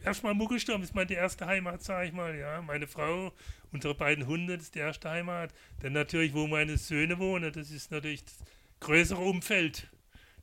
erstmal 0.05 0.35
Muggelsturm 0.35 0.83
ist 0.83 0.95
meine 0.95 1.13
erste 1.13 1.47
Heimat, 1.47 1.83
sage 1.83 2.09
ich 2.09 2.13
mal. 2.13 2.37
Ja, 2.37 2.61
meine 2.61 2.89
Frau, 2.89 3.33
unsere 3.71 3.95
beiden 3.95 4.27
Hunde, 4.27 4.57
das 4.57 4.67
ist 4.67 4.75
die 4.75 4.81
erste 4.81 5.09
Heimat. 5.09 5.55
Dann 5.81 5.93
natürlich, 5.93 6.35
wo 6.35 6.47
meine 6.49 6.77
Söhne 6.79 7.19
wohnen, 7.19 7.53
das 7.53 7.71
ist 7.71 7.93
natürlich 7.93 8.25
das 8.25 8.35
größere 8.81 9.21
Umfeld. 9.21 9.89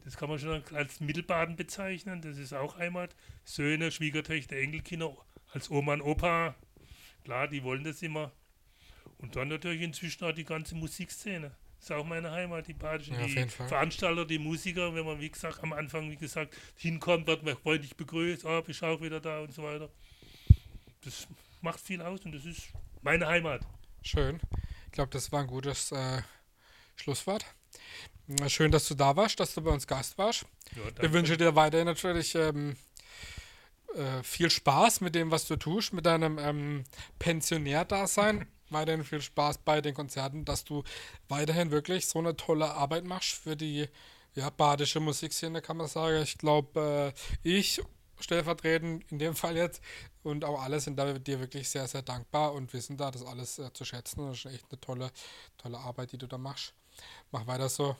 Das 0.06 0.15
kann 0.15 0.30
man 0.30 0.39
schon 0.39 0.63
als 0.74 1.02
Mittelbaden 1.02 1.58
bezeichnen. 1.58 2.22
Das 2.22 2.38
ist 2.38 2.54
auch 2.54 2.78
Heimat. 2.78 3.15
Söhne, 3.43 3.91
Schwiegertöchter, 3.91 4.56
Enkelkinder, 4.56 5.13
als 5.52 5.69
Oma 5.69 5.93
und 5.93 6.02
Opa. 6.02 6.56
Klar, 7.26 7.50
die 7.50 7.63
wollen 7.63 7.84
das 7.84 8.02
immer. 8.02 8.32
Und 9.19 9.36
dann 9.36 9.49
natürlich 9.49 9.82
inzwischen 9.82 10.23
auch 10.25 10.32
die 10.32 10.45
ganze 10.45 10.75
Musikszene 10.75 11.51
ist 11.79 11.91
auch 11.91 12.05
meine 12.05 12.32
Heimat, 12.32 12.67
die 12.67 12.73
Badischen. 12.73 13.15
Ja, 13.15 13.25
die 13.25 13.49
Veranstalter, 13.49 14.25
die 14.25 14.39
Musiker, 14.39 14.93
wenn 14.93 15.05
man, 15.05 15.19
wie 15.19 15.29
gesagt, 15.29 15.63
am 15.63 15.73
Anfang, 15.73 16.10
wie 16.12 16.17
gesagt, 16.17 16.55
hinkommt, 16.75 17.27
wird 17.27 17.43
man 17.43 17.55
freundlich 17.58 17.95
begrüßt, 17.95 18.45
oh, 18.45 18.62
bist 18.62 18.84
auch 18.84 19.01
wieder 19.01 19.19
da 19.19 19.39
und 19.39 19.53
so 19.53 19.63
weiter. 19.63 19.89
Das 21.01 21.27
macht 21.62 21.79
viel 21.79 22.01
aus 22.01 22.21
und 22.25 22.34
das 22.34 22.45
ist 22.45 22.69
meine 23.01 23.27
Heimat. 23.27 23.62
Schön. 24.01 24.39
Ich 24.88 24.91
glaube, 24.91 25.12
das 25.12 25.32
war 25.32 25.41
ein 25.41 25.47
gutes 25.47 25.91
äh, 25.91 26.21
Schlusswort. 26.95 27.45
Schön, 28.47 28.71
dass 28.71 28.88
du 28.88 28.93
da 28.93 29.15
warst, 29.15 29.39
dass 29.39 29.55
du 29.55 29.62
bei 29.62 29.71
uns 29.71 29.88
Gast 29.88 30.17
warst. 30.17 30.45
Ja, 30.75 31.03
ich 31.03 31.12
wünsche 31.12 31.36
dir 31.36 31.55
weiterhin 31.55 31.88
natürlich 31.88 32.36
ähm, 32.36 32.75
äh, 33.95 34.21
viel 34.21 34.51
Spaß 34.51 35.01
mit 35.01 35.15
dem, 35.15 35.32
was 35.32 35.47
du 35.47 35.55
tust, 35.55 35.93
mit 35.93 36.05
deinem 36.05 36.38
ähm, 36.38 36.84
Pensionär-Dasein. 37.17 38.47
weiterhin 38.71 39.03
viel 39.03 39.21
Spaß 39.21 39.60
bei 39.60 39.82
den 39.82 39.93
Konzerten, 39.93 40.45
dass 40.45 40.63
du 40.63 40.84
weiterhin 41.27 41.71
wirklich 41.71 42.08
so 42.08 42.19
eine 42.19 42.36
tolle 42.36 42.71
Arbeit 42.71 43.05
machst 43.05 43.32
für 43.32 43.55
die 43.55 43.88
ja, 44.36 44.49
badische 44.49 44.99
Musikszene, 44.99 45.62
kann 45.62 45.77
man 45.77 45.88
sagen. 45.88 46.21
Ich 46.21 46.38
glaube, 46.38 47.13
äh, 47.43 47.47
ich 47.47 47.82
stellvertretend 48.19 49.10
in 49.12 49.19
dem 49.19 49.36
Fall 49.36 49.55
jetzt 49.55 49.82
und 50.23 50.43
auch 50.43 50.62
alle 50.62 50.79
sind 50.79 50.97
da 50.97 51.13
dir 51.13 51.39
wirklich 51.39 51.69
sehr, 51.69 51.88
sehr 51.88 52.01
dankbar 52.01 52.53
und 52.53 52.73
wissen 52.73 52.97
da 52.97 53.12
das 53.12 53.25
alles 53.25 53.60
äh, 53.60 53.71
zu 53.73 53.86
schätzen. 53.86 54.27
Das 54.27 54.39
ist 54.39 54.45
echt 54.45 54.65
eine 54.69 54.79
tolle, 54.79 55.12
tolle 55.58 55.77
Arbeit, 55.77 56.12
die 56.12 56.17
du 56.17 56.27
da 56.27 56.38
machst. 56.38 56.73
Mach 57.32 57.47
weiter 57.47 57.69
so 57.69 57.95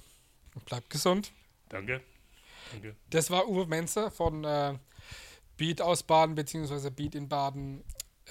und 0.56 0.66
bleib 0.66 0.90
gesund. 0.90 1.32
Danke. 1.70 2.02
Danke. 2.72 2.96
Das 3.10 3.32
war 3.32 3.48
Uwe 3.48 3.66
Menze 3.66 4.12
von 4.12 4.44
äh, 4.44 4.78
Beat 5.58 5.82
aus 5.82 6.04
Baden, 6.04 6.36
beziehungsweise 6.36 6.92
Beat 6.92 7.16
in 7.16 7.30
Baden. 7.30 7.84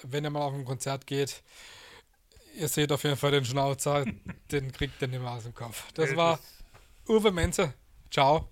Wenn 0.03 0.25
ihr 0.25 0.31
mal 0.31 0.43
auf 0.43 0.55
ein 0.55 0.65
Konzert 0.65 1.07
geht, 1.07 1.43
ihr 2.59 2.69
seht 2.69 2.93
auf 2.93 3.05
jeden 3.05 3.17
Fall 3.17 3.31
den 3.31 3.45
Schnauzer, 3.45 4.05
den 4.51 4.73
kriegt 4.73 5.01
ihr 5.01 5.09
nicht 5.09 5.21
mehr 5.21 5.31
aus 5.31 5.45
dem 5.45 5.55
Kopf. 5.55 5.85
Das 5.95 6.15
war 6.17 6.39
Uwe 7.09 7.31
Menze. 7.31 7.75
Ciao. 8.11 8.49